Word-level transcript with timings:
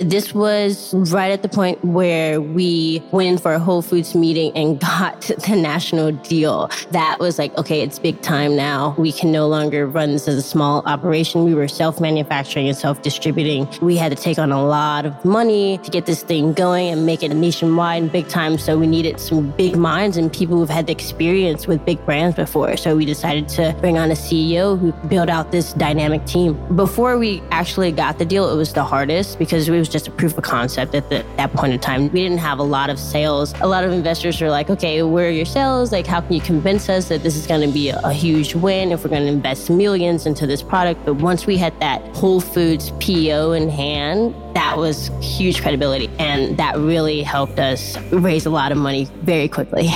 This 0.00 0.32
was 0.34 0.94
right 1.12 1.30
at 1.30 1.42
the 1.42 1.48
point 1.48 1.84
where 1.84 2.40
we 2.40 3.02
went 3.10 3.28
in 3.28 3.36
for 3.36 3.52
a 3.52 3.58
Whole 3.58 3.82
Foods 3.82 4.14
meeting 4.14 4.50
and 4.56 4.80
got 5.00 5.20
the 5.20 5.54
national 5.54 6.12
deal. 6.12 6.70
That 6.92 7.18
was 7.20 7.38
like, 7.38 7.56
okay, 7.58 7.82
it's 7.82 7.98
big 7.98 8.22
time 8.22 8.56
now. 8.56 8.94
We 8.96 9.12
can 9.12 9.30
no 9.30 9.46
longer 9.46 9.86
run 9.86 10.12
this 10.12 10.26
as 10.26 10.36
a 10.36 10.42
small 10.42 10.82
operation. 10.86 11.44
We 11.44 11.54
were 11.54 11.68
self 11.68 12.00
manufacturing 12.00 12.66
and 12.66 12.76
self 12.76 13.02
distributing. 13.02 13.68
We 13.82 13.98
had 13.98 14.08
to 14.08 14.16
take 14.16 14.38
on 14.38 14.52
a 14.52 14.64
lot 14.64 15.04
of 15.04 15.22
money 15.22 15.76
to 15.78 15.90
get 15.90 16.06
this 16.06 16.22
thing 16.22 16.54
going 16.54 16.88
and 16.88 17.04
make 17.04 17.22
it 17.22 17.28
nationwide 17.34 18.02
and 18.02 18.10
big 18.10 18.26
time. 18.28 18.56
So 18.56 18.78
we 18.78 18.86
needed 18.86 19.20
some 19.20 19.50
big 19.50 19.76
minds 19.76 20.16
and 20.16 20.32
people 20.32 20.56
who've 20.56 20.70
had 20.70 20.86
the 20.86 20.92
experience 20.92 21.66
with 21.66 21.84
big 21.84 22.02
brands 22.06 22.36
before. 22.36 22.78
So 22.78 22.96
we 22.96 23.04
decided 23.04 23.48
to 23.50 23.76
bring 23.80 23.98
on 23.98 24.10
a 24.10 24.14
CEO 24.14 24.78
who 24.78 24.92
built 25.08 25.28
out 25.28 25.52
this 25.52 25.74
dynamic 25.74 26.24
team. 26.24 26.54
Before 26.74 27.18
we 27.18 27.42
actually 27.50 27.92
got 27.92 28.18
the 28.18 28.24
deal, 28.24 28.50
it 28.50 28.56
was 28.56 28.72
the 28.72 28.84
hardest 28.84 29.38
because 29.38 29.68
it 29.68 29.72
was 29.72 29.89
just 29.90 30.08
a 30.08 30.10
proof 30.10 30.36
of 30.38 30.44
concept 30.44 30.94
at 30.94 31.08
the, 31.10 31.24
that 31.36 31.52
point 31.52 31.72
in 31.72 31.80
time. 31.80 32.04
We 32.04 32.22
didn't 32.22 32.38
have 32.38 32.58
a 32.58 32.62
lot 32.62 32.90
of 32.90 32.98
sales. 32.98 33.52
A 33.60 33.66
lot 33.66 33.84
of 33.84 33.92
investors 33.92 34.40
were 34.40 34.50
like, 34.50 34.70
okay, 34.70 35.02
where 35.02 35.28
are 35.28 35.30
your 35.30 35.44
sales? 35.44 35.92
Like, 35.92 36.06
how 36.06 36.20
can 36.20 36.32
you 36.32 36.40
convince 36.40 36.88
us 36.88 37.08
that 37.08 37.22
this 37.22 37.36
is 37.36 37.46
going 37.46 37.60
to 37.60 37.72
be 37.72 37.90
a, 37.90 38.00
a 38.04 38.12
huge 38.12 38.54
win 38.54 38.92
if 38.92 39.04
we're 39.04 39.10
going 39.10 39.22
to 39.22 39.28
invest 39.28 39.70
millions 39.70 40.26
into 40.26 40.46
this 40.46 40.62
product? 40.62 41.04
But 41.04 41.14
once 41.14 41.46
we 41.46 41.56
had 41.56 41.78
that 41.80 42.00
Whole 42.16 42.40
Foods 42.40 42.90
PO 43.00 43.52
in 43.52 43.68
hand, 43.68 44.34
that 44.54 44.76
was 44.76 45.10
huge 45.20 45.60
credibility. 45.60 46.08
And 46.18 46.56
that 46.56 46.76
really 46.76 47.22
helped 47.22 47.58
us 47.58 47.98
raise 48.12 48.46
a 48.46 48.50
lot 48.50 48.72
of 48.72 48.78
money 48.78 49.06
very 49.22 49.48
quickly. 49.48 49.88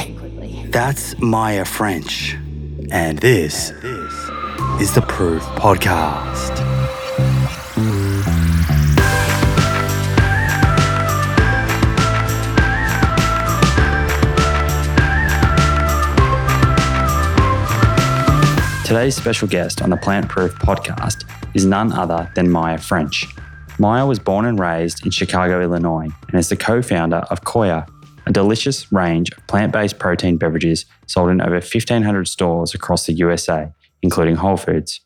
That's 0.70 1.18
Maya 1.20 1.64
French. 1.64 2.36
And 2.90 3.18
this, 3.18 3.70
is 4.80 4.92
the 4.94 5.02
Proof 5.02 5.42
Podcast. 5.56 6.73
Today's 18.94 19.16
special 19.16 19.48
guest 19.48 19.82
on 19.82 19.90
the 19.90 19.96
Plant 19.96 20.28
Proof 20.28 20.54
podcast 20.54 21.28
is 21.52 21.66
none 21.66 21.90
other 21.90 22.30
than 22.36 22.48
Maya 22.48 22.78
French. 22.78 23.26
Maya 23.80 24.06
was 24.06 24.20
born 24.20 24.44
and 24.44 24.56
raised 24.56 25.04
in 25.04 25.10
Chicago, 25.10 25.60
Illinois, 25.60 26.06
and 26.28 26.38
is 26.38 26.48
the 26.48 26.56
co 26.56 26.80
founder 26.80 27.26
of 27.28 27.40
Koia, 27.40 27.88
a 28.24 28.32
delicious 28.32 28.92
range 28.92 29.32
of 29.32 29.44
plant 29.48 29.72
based 29.72 29.98
protein 29.98 30.36
beverages 30.36 30.86
sold 31.08 31.30
in 31.30 31.40
over 31.40 31.54
1,500 31.54 32.28
stores 32.28 32.72
across 32.72 33.06
the 33.06 33.14
USA, 33.14 33.68
including 34.00 34.36
Whole 34.36 34.56
Foods. 34.56 35.00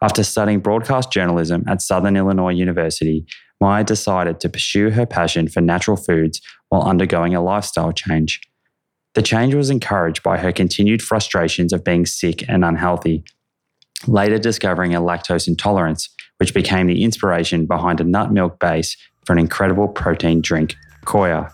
After 0.00 0.24
studying 0.24 0.60
broadcast 0.60 1.12
journalism 1.12 1.62
at 1.68 1.82
Southern 1.82 2.16
Illinois 2.16 2.54
University, 2.54 3.26
Maya 3.60 3.84
decided 3.84 4.40
to 4.40 4.48
pursue 4.48 4.88
her 4.88 5.04
passion 5.04 5.46
for 5.48 5.60
natural 5.60 5.98
foods 5.98 6.40
while 6.70 6.84
undergoing 6.84 7.34
a 7.34 7.42
lifestyle 7.42 7.92
change. 7.92 8.40
The 9.16 9.22
change 9.22 9.54
was 9.54 9.70
encouraged 9.70 10.22
by 10.22 10.36
her 10.36 10.52
continued 10.52 11.00
frustrations 11.00 11.72
of 11.72 11.82
being 11.82 12.04
sick 12.04 12.46
and 12.50 12.62
unhealthy, 12.62 13.24
later 14.06 14.36
discovering 14.36 14.94
a 14.94 15.00
lactose 15.00 15.48
intolerance, 15.48 16.10
which 16.36 16.52
became 16.52 16.86
the 16.86 17.02
inspiration 17.02 17.64
behind 17.64 17.98
a 18.02 18.04
nut 18.04 18.30
milk 18.30 18.60
base 18.60 18.94
for 19.24 19.32
an 19.32 19.38
incredible 19.38 19.88
protein 19.88 20.42
drink, 20.42 20.74
Koia. 21.06 21.50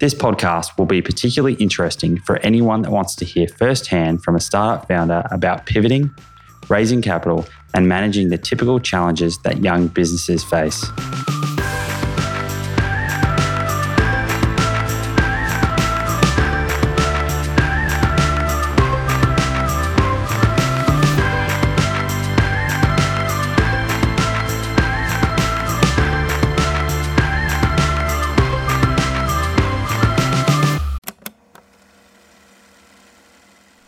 This 0.00 0.14
podcast 0.14 0.78
will 0.78 0.86
be 0.86 1.02
particularly 1.02 1.56
interesting 1.56 2.16
for 2.20 2.38
anyone 2.38 2.80
that 2.80 2.90
wants 2.90 3.14
to 3.16 3.26
hear 3.26 3.46
firsthand 3.46 4.22
from 4.22 4.34
a 4.34 4.40
startup 4.40 4.88
founder 4.88 5.22
about 5.30 5.66
pivoting, 5.66 6.10
raising 6.70 7.02
capital, 7.02 7.44
and 7.74 7.90
managing 7.90 8.30
the 8.30 8.38
typical 8.38 8.80
challenges 8.80 9.36
that 9.44 9.62
young 9.62 9.88
businesses 9.88 10.42
face. 10.42 10.82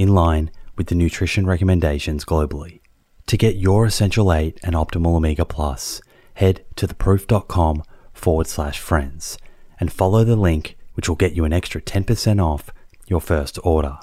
in 0.00 0.14
line 0.14 0.50
with 0.76 0.86
the 0.86 0.94
nutrition 0.94 1.46
recommendations 1.46 2.24
globally. 2.24 2.80
To 3.26 3.36
get 3.36 3.56
your 3.56 3.84
Essential 3.84 4.32
8 4.32 4.58
and 4.62 4.74
Optimal 4.74 5.16
Omega 5.16 5.44
Plus, 5.44 6.00
head 6.34 6.64
to 6.76 6.88
theproof.com 6.88 7.82
forward 8.14 8.46
slash 8.46 8.78
friends 8.78 9.36
and 9.78 9.92
follow 9.92 10.24
the 10.24 10.36
link 10.36 10.76
which 10.94 11.08
will 11.08 11.16
get 11.16 11.34
you 11.34 11.44
an 11.44 11.52
extra 11.52 11.80
10% 11.80 12.42
off 12.42 12.70
your 13.06 13.20
first 13.20 13.58
order. 13.62 13.98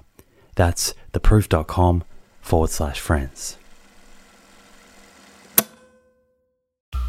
That's 0.55 0.93
theproof.com 1.13 2.03
forward 2.41 2.69
slash 2.69 2.99
friends. 2.99 3.57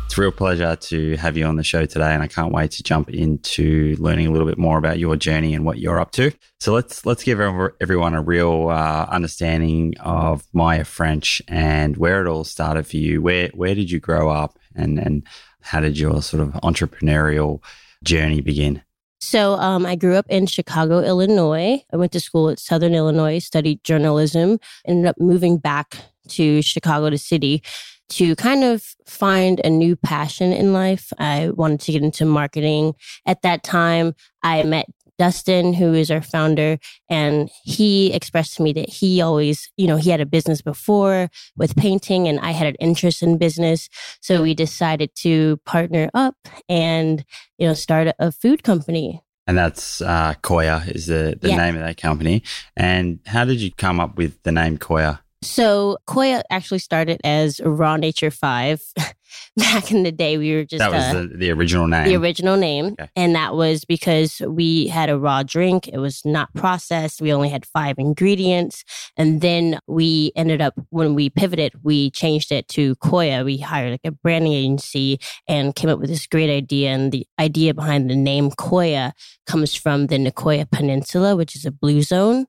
It's 0.09 0.17
a 0.17 0.23
real 0.23 0.33
pleasure 0.33 0.75
to 0.75 1.17
have 1.19 1.37
you 1.37 1.45
on 1.45 1.57
the 1.57 1.63
show 1.63 1.85
today, 1.85 2.15
and 2.15 2.23
I 2.23 2.29
can't 2.29 2.51
wait 2.51 2.71
to 2.71 2.83
jump 2.83 3.11
into 3.11 3.95
learning 3.99 4.27
a 4.27 4.31
little 4.31 4.49
bit 4.49 4.57
more 4.57 4.79
about 4.79 4.99
your 4.99 5.17
journey 5.17 5.55
and 5.55 5.67
what 5.67 5.81
you're 5.81 6.01
up 6.01 6.13
to. 6.13 6.33
So 6.61 6.73
let's 6.73 7.05
let's 7.05 7.23
give 7.23 7.39
everyone 7.39 8.15
a 8.15 8.23
real 8.23 8.71
uh, 8.71 9.07
understanding 9.11 9.93
of 10.01 10.47
Maya 10.55 10.87
French 10.87 11.43
and 11.47 11.99
where 11.99 12.23
it 12.23 12.27
all 12.27 12.45
started 12.45 12.87
for 12.87 12.97
you. 12.97 13.21
Where 13.21 13.49
where 13.49 13.75
did 13.75 13.91
you 13.91 14.01
grow 14.01 14.31
up, 14.31 14.59
and 14.75 14.99
and 14.99 15.25
how 15.61 15.81
did 15.81 15.99
your 15.99 16.23
sort 16.23 16.43
of 16.43 16.55
entrepreneurial 16.63 17.63
journey 18.03 18.41
begin? 18.41 18.81
So 19.21 19.57
um, 19.57 19.85
I 19.85 19.95
grew 19.95 20.15
up 20.15 20.27
in 20.31 20.47
Chicago, 20.47 21.01
Illinois. 21.01 21.85
I 21.93 21.97
went 21.99 22.13
to 22.13 22.21
school 22.21 22.49
at 22.49 22.59
Southern 22.59 22.95
Illinois, 22.95 23.41
studied 23.41 23.85
journalism, 23.85 24.59
ended 24.87 25.05
up 25.05 25.17
moving 25.21 25.59
back 25.59 25.99
to 26.29 26.63
Chicago 26.63 27.11
to 27.11 27.19
city 27.19 27.63
to 28.11 28.35
kind 28.37 28.65
of 28.65 28.83
find 29.07 29.61
a 29.65 29.71
new 29.71 29.97
passion 29.97 30.53
in 30.53 30.73
life. 30.73 31.13
I 31.19 31.51
wanted 31.51 31.81
to 31.81 31.93
get 31.93 32.03
into 32.03 32.25
marketing. 32.25 32.95
At 33.27 33.43
that 33.43 33.63
time, 33.63 34.15
I 34.43 34.63
met 34.63 34.87
Dustin, 35.19 35.75
who 35.75 35.93
is 35.95 36.11
our 36.11 36.23
founder, 36.23 36.79
and 37.11 37.51
he 37.65 38.13
expressed 38.13 38.57
to 38.57 38.63
me 38.63 38.73
that 38.75 38.89
he 38.89 39.21
always, 39.21 39.71
you 39.77 39.87
know, 39.87 39.97
he 39.97 40.11
had 40.11 40.21
a 40.21 40.27
business 40.27 40.63
before 40.63 41.29
with 41.57 41.77
painting 41.77 42.29
and 42.29 42.39
I 42.39 42.53
had 42.53 42.69
an 42.69 42.77
interest 42.77 43.23
in 43.23 43.37
business. 43.37 43.89
So 44.21 44.43
we 44.43 44.55
decided 44.55 45.15
to 45.17 45.57
partner 45.67 46.09
up 46.15 46.37
and, 46.69 47.25
you 47.59 47.67
know, 47.67 47.75
start 47.75 48.09
a 48.19 48.31
food 48.33 48.63
company. 48.63 49.21
And 49.49 49.59
that's 49.59 50.01
uh, 50.01 50.35
Koia 50.43 50.89
is 50.95 51.07
the, 51.07 51.37
the 51.41 51.49
yeah. 51.49 51.57
name 51.57 51.75
of 51.75 51.81
that 51.81 51.97
company. 51.97 52.43
And 52.77 53.19
how 53.27 53.45
did 53.45 53.61
you 53.61 53.73
come 53.73 53.99
up 53.99 54.17
with 54.17 54.41
the 54.45 54.53
name 54.53 54.79
Koia? 54.79 55.21
So 55.43 55.99
Koia 56.08 56.43
actually 56.50 56.81
started 56.81 57.20
as 57.23 57.61
Raw 57.64 57.96
Nature 57.96 58.31
5. 58.31 58.82
Back 59.56 59.90
in 59.90 60.05
the 60.05 60.12
day, 60.12 60.38
we 60.38 60.55
were 60.55 60.64
just. 60.64 60.79
That 60.79 60.93
was 60.93 61.02
uh, 61.02 61.26
the, 61.31 61.37
the, 61.37 61.50
original 61.50 61.87
name. 61.87 62.05
The 62.05 62.17
original 62.17 62.56
name. 62.56 62.96
Okay. 62.99 63.11
And 63.14 63.35
that 63.35 63.55
was 63.55 63.85
because 63.85 64.40
we 64.40 64.87
had 64.87 65.11
a 65.11 65.19
raw 65.19 65.43
drink. 65.43 65.87
It 65.88 65.99
was 65.99 66.25
not 66.25 66.52
processed. 66.55 67.20
We 67.20 67.32
only 67.32 67.49
had 67.49 67.67
five 67.67 67.99
ingredients. 67.99 68.85
And 69.17 69.40
then 69.40 69.81
we 69.87 70.32
ended 70.35 70.61
up, 70.61 70.75
when 70.90 71.14
we 71.14 71.29
pivoted, 71.29 71.73
we 71.82 72.11
changed 72.11 72.52
it 72.52 72.69
to 72.69 72.94
Koia. 72.96 73.44
We 73.44 73.58
hired 73.58 73.90
like 73.93 74.00
a 74.05 74.12
branding 74.12 74.52
agency 74.52 75.20
and 75.46 75.75
came 75.75 75.90
up 75.90 75.99
with 75.99 76.08
this 76.08 76.26
great 76.26 76.50
idea. 76.50 76.90
And 76.90 77.12
the 77.12 77.26
idea 77.38 77.75
behind 77.75 78.08
the 78.08 78.17
name 78.17 78.50
Koia 78.50 79.12
comes 79.46 79.75
from 79.75 80.06
the 80.06 80.17
Nicoya 80.17 80.70
Peninsula, 80.70 81.37
which 81.37 81.55
is 81.55 81.67
a 81.67 81.73
blue 81.73 82.02
zone. 82.02 82.46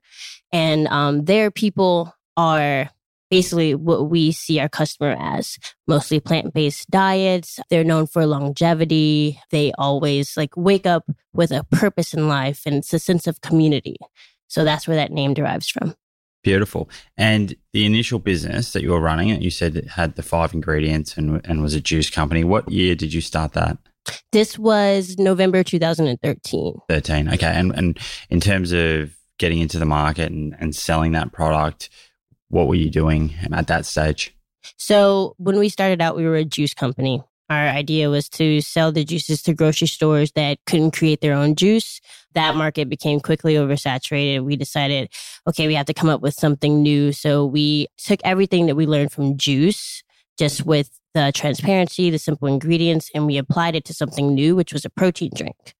And 0.52 0.88
um, 0.88 1.26
there, 1.26 1.52
people 1.52 2.14
are 2.40 2.90
basically 3.30 3.76
what 3.76 4.10
we 4.10 4.32
see 4.32 4.60
our 4.60 4.70
customer 4.70 5.16
as 5.20 5.58
mostly 5.88 6.22
plant-based 6.22 6.90
diets. 6.90 7.60
They're 7.70 7.84
known 7.84 8.08
for 8.08 8.26
longevity. 8.26 9.40
They 9.52 9.74
always 9.78 10.38
like 10.38 10.56
wake 10.56 10.86
up 10.86 11.04
with 11.34 11.52
a 11.52 11.66
purpose 11.72 12.14
in 12.14 12.30
life 12.30 12.64
and 12.66 12.76
it's 12.76 12.94
a 12.94 13.00
sense 13.00 13.28
of 13.28 13.42
community. 13.42 13.98
So 14.48 14.64
that's 14.64 14.88
where 14.88 14.98
that 14.98 15.12
name 15.12 15.34
derives 15.34 15.70
from. 15.70 15.96
Beautiful. 16.42 16.90
And 17.18 17.56
the 17.74 17.86
initial 17.86 18.18
business 18.18 18.72
that 18.72 18.82
you 18.82 18.92
were 18.92 19.02
running 19.02 19.42
you 19.42 19.52
said 19.52 19.76
it 19.76 19.90
had 19.90 20.16
the 20.16 20.24
five 20.24 20.54
ingredients 20.54 21.18
and, 21.18 21.46
and 21.46 21.62
was 21.62 21.76
a 21.76 21.82
juice 21.82 22.10
company. 22.10 22.46
What 22.46 22.72
year 22.72 22.96
did 22.96 23.14
you 23.14 23.20
start 23.20 23.52
that? 23.54 23.78
This 24.32 24.58
was 24.58 25.18
november 25.20 25.62
2013 25.62 26.74
13 26.88 27.34
okay. 27.34 27.46
And, 27.46 27.78
and 27.78 28.00
in 28.30 28.40
terms 28.40 28.72
of 28.72 29.14
getting 29.38 29.60
into 29.60 29.78
the 29.78 29.86
market 29.86 30.32
and, 30.32 30.56
and 30.60 30.76
selling 30.76 31.12
that 31.12 31.32
product 31.32 31.90
what 32.50 32.68
were 32.68 32.76
you 32.76 32.90
doing 32.90 33.34
at 33.52 33.68
that 33.68 33.86
stage? 33.86 34.36
So, 34.78 35.36
when 35.38 35.58
we 35.58 35.70
started 35.70 36.02
out, 36.02 36.16
we 36.16 36.26
were 36.26 36.36
a 36.36 36.46
juice 36.46 36.74
company. 36.74 37.24
Our 37.50 37.68
idea 37.68 38.10
was 38.10 38.30
to 38.30 38.62
sell 38.62 38.92
the 38.92 39.04
juices 39.04 39.42
to 39.44 39.56
grocery 39.56 39.88
stores 39.88 40.32
that 40.34 40.60
couldn't 40.68 40.92
create 40.92 41.22
their 41.22 41.34
own 41.34 41.56
juice. 41.56 42.00
That 42.36 42.56
market 42.56 42.90
became 42.90 43.20
quickly 43.20 43.56
oversaturated. 43.56 44.44
We 44.44 44.56
decided, 44.56 45.10
okay, 45.48 45.66
we 45.66 45.74
have 45.74 45.88
to 45.88 45.94
come 45.94 46.10
up 46.10 46.22
with 46.22 46.36
something 46.36 46.84
new. 46.84 47.12
So 47.12 47.46
we 47.46 47.88
took 47.98 48.20
everything 48.24 48.68
that 48.68 48.76
we 48.76 48.86
learned 48.86 49.12
from 49.12 49.36
juice, 49.36 50.04
just 50.40 50.66
with 50.66 50.90
the 51.14 51.32
transparency, 51.36 52.10
the 52.10 52.18
simple 52.18 52.48
ingredients, 52.48 53.12
and 53.14 53.28
we 53.28 53.38
applied 53.38 53.76
it 53.76 53.86
to 53.86 53.94
something 53.94 54.34
new, 54.34 54.56
which 54.56 54.74
was 54.74 54.86
a 54.86 54.90
protein 54.90 55.32
drink. 55.36 55.76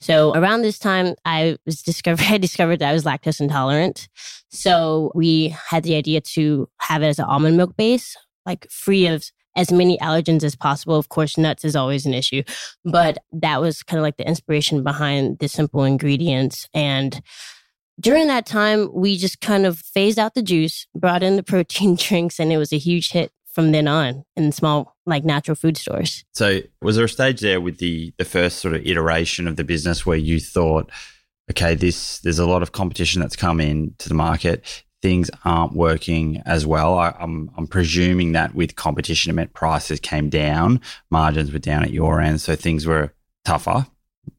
So 0.00 0.34
around 0.34 0.62
this 0.62 0.78
time, 0.78 1.14
I 1.24 1.56
was 1.64 1.80
discovered, 1.82 2.26
I 2.28 2.38
discovered 2.38 2.80
that 2.80 2.90
I 2.90 2.92
was 2.92 3.04
lactose 3.04 3.40
intolerant. 3.40 4.08
So 4.50 5.10
we 5.14 5.48
had 5.70 5.82
the 5.82 5.96
idea 5.96 6.20
to 6.20 6.68
have 6.80 7.02
it 7.02 7.06
as 7.06 7.18
an 7.18 7.24
almond 7.24 7.56
milk 7.56 7.76
base, 7.76 8.14
like 8.44 8.70
free 8.70 9.06
of 9.06 9.24
as 9.56 9.72
many 9.72 9.96
allergens 9.98 10.44
as 10.44 10.54
possible. 10.54 10.96
Of 10.96 11.08
course, 11.08 11.38
nuts 11.38 11.64
is 11.64 11.74
always 11.74 12.04
an 12.04 12.12
issue, 12.12 12.42
but 12.84 13.18
that 13.32 13.60
was 13.60 13.82
kind 13.82 13.98
of 13.98 14.02
like 14.02 14.16
the 14.16 14.28
inspiration 14.28 14.82
behind 14.82 15.38
the 15.38 15.48
simple 15.48 15.84
ingredients. 15.84 16.68
And 16.74 17.22
during 18.00 18.26
that 18.26 18.44
time, 18.44 18.90
we 18.92 19.16
just 19.16 19.40
kind 19.40 19.64
of 19.64 19.78
phased 19.78 20.18
out 20.18 20.34
the 20.34 20.42
juice, 20.42 20.86
brought 20.94 21.22
in 21.22 21.36
the 21.36 21.42
protein 21.54 21.94
drinks, 21.94 22.38
and 22.38 22.52
it 22.52 22.58
was 22.58 22.72
a 22.72 22.78
huge 22.78 23.12
hit 23.12 23.32
from 23.54 23.70
then 23.70 23.86
on 23.86 24.24
in 24.36 24.50
small 24.50 24.96
like 25.06 25.24
natural 25.24 25.54
food 25.54 25.76
stores. 25.76 26.24
So 26.32 26.60
was 26.82 26.96
there 26.96 27.04
a 27.04 27.08
stage 27.08 27.40
there 27.40 27.60
with 27.60 27.78
the 27.78 28.12
the 28.18 28.24
first 28.24 28.58
sort 28.58 28.74
of 28.74 28.84
iteration 28.84 29.46
of 29.46 29.56
the 29.56 29.64
business 29.64 30.04
where 30.04 30.18
you 30.18 30.40
thought, 30.40 30.90
okay, 31.50 31.74
this 31.74 32.18
there's 32.20 32.40
a 32.40 32.46
lot 32.46 32.62
of 32.62 32.72
competition 32.72 33.22
that's 33.22 33.36
come 33.36 33.60
in 33.60 33.94
to 33.98 34.08
the 34.08 34.14
market. 34.14 34.82
Things 35.02 35.30
aren't 35.44 35.74
working 35.74 36.42
as 36.46 36.66
well. 36.66 36.98
I, 36.98 37.14
I'm 37.20 37.50
I'm 37.56 37.68
presuming 37.68 38.32
that 38.32 38.54
with 38.54 38.74
competition, 38.74 39.30
it 39.30 39.34
meant 39.34 39.52
prices 39.52 40.00
came 40.00 40.28
down, 40.28 40.80
margins 41.10 41.52
were 41.52 41.58
down 41.58 41.84
at 41.84 41.90
your 41.90 42.20
end, 42.20 42.40
so 42.40 42.56
things 42.56 42.86
were 42.86 43.14
tougher. 43.44 43.86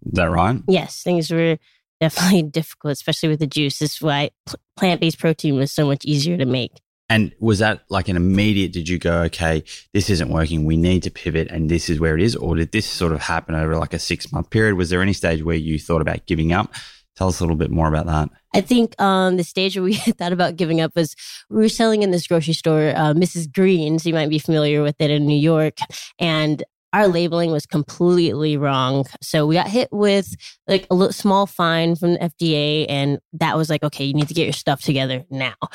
Is 0.06 0.14
that 0.14 0.30
right? 0.30 0.62
Yes, 0.68 1.04
things 1.04 1.32
were 1.32 1.58
definitely 2.02 2.44
difficult, 2.60 2.94
especially 2.94 3.30
with 3.30 3.40
the 3.40 3.48
juice. 3.48 3.80
This 3.80 3.96
is 3.96 4.02
why 4.02 4.32
plant 4.76 5.00
based 5.00 5.20
protein 5.20 5.56
was 5.56 5.72
so 5.72 5.86
much 5.86 6.04
easier 6.04 6.38
to 6.38 6.46
make. 6.46 6.82
And 7.10 7.34
was 7.40 7.60
that 7.60 7.84
like 7.90 8.08
an 8.10 8.16
immediate, 8.16 8.72
did 8.74 8.90
you 8.90 8.98
go, 8.98 9.22
okay, 9.24 9.64
this 9.94 10.10
isn't 10.10 10.30
working, 10.30 10.66
we 10.66 10.76
need 10.76 11.04
to 11.04 11.12
pivot 11.12 11.50
and 11.52 11.70
this 11.70 11.90
is 11.90 12.00
where 12.00 12.16
it 12.16 12.22
is? 12.22 12.36
Or 12.36 12.56
did 12.56 12.72
this 12.72 12.86
sort 12.86 13.12
of 13.12 13.22
happen 13.22 13.54
over 13.54 13.78
like 13.78 13.94
a 13.94 14.00
six 14.00 14.32
month 14.32 14.50
period? 14.50 14.76
Was 14.76 14.90
there 14.90 15.02
any 15.02 15.14
stage 15.14 15.44
where 15.44 15.56
you 15.56 15.78
thought 15.78 16.02
about 16.02 16.26
giving 16.26 16.52
up? 16.52 16.74
Tell 17.16 17.30
us 17.30 17.40
a 17.40 17.44
little 17.44 17.56
bit 17.56 17.72
more 17.72 17.88
about 17.88 18.08
that. 18.08 18.30
I 18.54 18.62
think 18.62 19.00
um, 19.00 19.38
the 19.38 19.44
stage 19.44 19.78
where 19.78 19.84
we 19.84 19.94
thought 19.96 20.34
about 20.34 20.58
giving 20.58 20.82
up 20.82 20.96
was 20.96 21.16
we 21.50 21.58
were 21.58 21.70
selling 21.70 22.04
in 22.04 22.12
this 22.12 22.28
grocery 22.28 22.54
store, 22.54 22.90
uh, 22.90 23.14
Mrs. 23.14 23.52
Green's. 23.52 24.06
You 24.06 24.14
might 24.14 24.30
be 24.30 24.40
familiar 24.40 24.82
with 24.82 25.00
it 25.00 25.12
in 25.12 25.26
New 25.26 25.38
York. 25.38 25.78
And 26.20 26.64
our 26.96 27.10
labeling 27.10 27.52
was 27.52 27.66
completely 27.66 28.56
wrong. 28.56 29.06
So 29.22 29.46
we 29.46 29.56
got 29.56 29.68
hit 29.68 29.90
with 29.92 30.34
like 30.66 30.88
a 30.90 30.96
little 30.96 31.12
small 31.12 31.46
fine 31.46 31.98
from 31.98 32.14
the 32.14 32.20
FDA. 32.20 32.86
And 32.88 33.20
that 33.34 33.58
was 33.58 33.70
like, 33.70 33.84
okay, 33.84 34.06
you 34.06 34.14
need 34.14 34.30
to 34.30 34.34
get 34.34 34.46
your 34.46 34.54
stuff 34.54 34.82
together 34.82 35.26
now. 35.30 35.56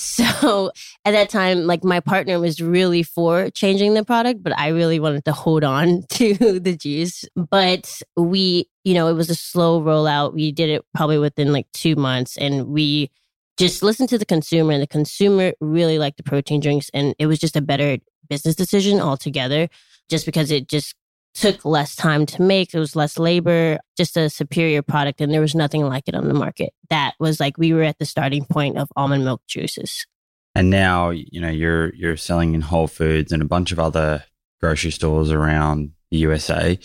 So 0.00 0.70
at 1.04 1.10
that 1.10 1.28
time, 1.28 1.66
like 1.66 1.82
my 1.82 1.98
partner 1.98 2.38
was 2.38 2.60
really 2.60 3.02
for 3.02 3.50
changing 3.50 3.94
the 3.94 4.04
product, 4.04 4.44
but 4.44 4.56
I 4.56 4.68
really 4.68 5.00
wanted 5.00 5.24
to 5.24 5.32
hold 5.32 5.64
on 5.64 6.04
to 6.10 6.60
the 6.60 6.76
juice. 6.76 7.24
But 7.34 8.00
we, 8.16 8.68
you 8.84 8.94
know, 8.94 9.08
it 9.08 9.14
was 9.14 9.28
a 9.28 9.34
slow 9.34 9.82
rollout. 9.82 10.34
We 10.34 10.52
did 10.52 10.70
it 10.70 10.84
probably 10.94 11.18
within 11.18 11.52
like 11.52 11.66
two 11.72 11.96
months 11.96 12.36
and 12.36 12.68
we, 12.68 13.10
just 13.56 13.82
listened 13.82 14.08
to 14.08 14.18
the 14.18 14.24
consumer 14.24 14.70
and 14.70 14.80
the 14.80 14.86
consumer 14.86 15.52
really 15.60 15.98
liked 15.98 16.16
the 16.16 16.22
protein 16.22 16.60
drinks 16.60 16.92
and 16.94 17.12
it 17.18 17.26
was 17.26 17.40
just 17.40 17.56
a 17.56 17.60
better 17.60 17.98
business 18.28 18.54
decision 18.54 19.00
altogether 19.00 19.68
just 20.08 20.26
because 20.26 20.50
it 20.50 20.68
just 20.68 20.94
took 21.34 21.64
less 21.64 21.94
time 21.94 22.26
to 22.26 22.42
make. 22.42 22.74
It 22.74 22.78
was 22.78 22.96
less 22.96 23.18
labor, 23.18 23.78
just 23.96 24.16
a 24.16 24.28
superior 24.28 24.82
product. 24.82 25.20
And 25.20 25.32
there 25.32 25.40
was 25.40 25.54
nothing 25.54 25.82
like 25.82 26.04
it 26.06 26.14
on 26.14 26.26
the 26.26 26.34
market. 26.34 26.72
That 26.90 27.14
was 27.20 27.38
like 27.38 27.58
we 27.58 27.72
were 27.72 27.82
at 27.82 27.98
the 27.98 28.04
starting 28.04 28.44
point 28.44 28.76
of 28.76 28.88
almond 28.96 29.24
milk 29.24 29.42
juices. 29.46 30.06
And 30.54 30.70
now, 30.70 31.10
you 31.10 31.40
know, 31.40 31.50
you're 31.50 31.94
you're 31.94 32.16
selling 32.16 32.54
in 32.54 32.62
Whole 32.62 32.88
Foods 32.88 33.32
and 33.32 33.42
a 33.42 33.46
bunch 33.46 33.70
of 33.70 33.78
other 33.78 34.24
grocery 34.60 34.90
stores 34.90 35.30
around 35.30 35.92
the 36.10 36.18
USA. 36.18 36.78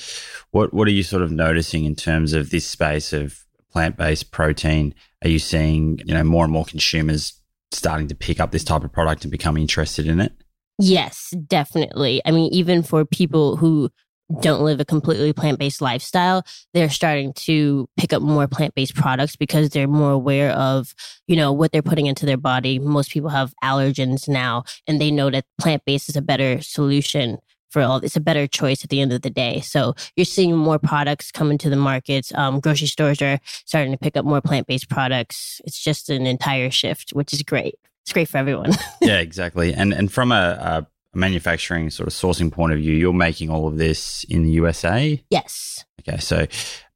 What 0.51 0.73
what 0.73 0.87
are 0.87 0.91
you 0.91 1.03
sort 1.03 1.23
of 1.23 1.31
noticing 1.31 1.85
in 1.85 1.95
terms 1.95 2.33
of 2.33 2.51
this 2.51 2.67
space 2.67 3.13
of 3.13 3.39
plant-based 3.71 4.31
protein? 4.31 4.93
Are 5.23 5.29
you 5.29 5.39
seeing, 5.39 5.99
you 6.05 6.13
know, 6.13 6.23
more 6.23 6.43
and 6.43 6.53
more 6.53 6.65
consumers 6.65 7.33
starting 7.71 8.07
to 8.09 8.15
pick 8.15 8.39
up 8.39 8.51
this 8.51 8.63
type 8.63 8.83
of 8.83 8.91
product 8.91 9.23
and 9.23 9.31
become 9.31 9.57
interested 9.57 10.05
in 10.05 10.19
it? 10.19 10.33
Yes, 10.79 11.33
definitely. 11.47 12.21
I 12.25 12.31
mean, 12.31 12.51
even 12.53 12.83
for 12.83 13.05
people 13.05 13.55
who 13.57 13.89
don't 14.41 14.63
live 14.63 14.79
a 14.79 14.85
completely 14.85 15.33
plant 15.33 15.59
based 15.59 15.81
lifestyle, 15.81 16.43
they're 16.73 16.89
starting 16.89 17.33
to 17.33 17.87
pick 17.97 18.13
up 18.13 18.21
more 18.21 18.47
plant 18.47 18.73
based 18.73 18.95
products 18.95 19.35
because 19.35 19.69
they're 19.69 19.87
more 19.87 20.11
aware 20.11 20.51
of, 20.51 20.95
you 21.27 21.35
know, 21.35 21.51
what 21.51 21.71
they're 21.71 21.81
putting 21.81 22.07
into 22.07 22.25
their 22.25 22.37
body. 22.37 22.79
Most 22.79 23.11
people 23.11 23.29
have 23.29 23.53
allergens 23.63 24.27
now 24.27 24.63
and 24.87 24.99
they 24.99 25.11
know 25.11 25.29
that 25.29 25.45
plant 25.59 25.83
based 25.85 26.09
is 26.09 26.15
a 26.15 26.21
better 26.21 26.61
solution 26.61 27.37
for 27.69 27.81
all. 27.81 27.97
It's 27.97 28.15
a 28.15 28.21
better 28.21 28.47
choice 28.47 28.83
at 28.83 28.89
the 28.89 29.01
end 29.01 29.13
of 29.13 29.21
the 29.21 29.29
day. 29.29 29.59
So 29.61 29.93
you're 30.15 30.25
seeing 30.25 30.55
more 30.55 30.79
products 30.79 31.31
come 31.31 31.51
into 31.51 31.69
the 31.69 31.75
markets. 31.75 32.33
Um, 32.33 32.59
grocery 32.59 32.87
stores 32.87 33.21
are 33.21 33.39
starting 33.65 33.91
to 33.91 33.97
pick 33.97 34.15
up 34.15 34.25
more 34.25 34.41
plant 34.41 34.67
based 34.67 34.89
products. 34.89 35.61
It's 35.65 35.83
just 35.83 36.09
an 36.09 36.25
entire 36.25 36.71
shift, 36.71 37.11
which 37.11 37.33
is 37.33 37.43
great. 37.43 37.75
It's 38.03 38.13
great 38.13 38.27
for 38.27 38.37
everyone. 38.37 38.71
yeah, 39.01 39.19
exactly. 39.19 39.73
And 39.73 39.93
and 39.93 40.11
from 40.11 40.31
a, 40.31 40.85
a 41.13 41.17
manufacturing 41.17 41.89
sort 41.89 42.07
of 42.07 42.13
sourcing 42.13 42.51
point 42.51 42.73
of 42.73 42.79
view, 42.79 42.93
you're 42.93 43.13
making 43.13 43.49
all 43.49 43.67
of 43.67 43.77
this 43.77 44.23
in 44.25 44.43
the 44.43 44.51
USA. 44.51 45.23
Yes. 45.29 45.85
Okay, 46.01 46.17
so 46.17 46.47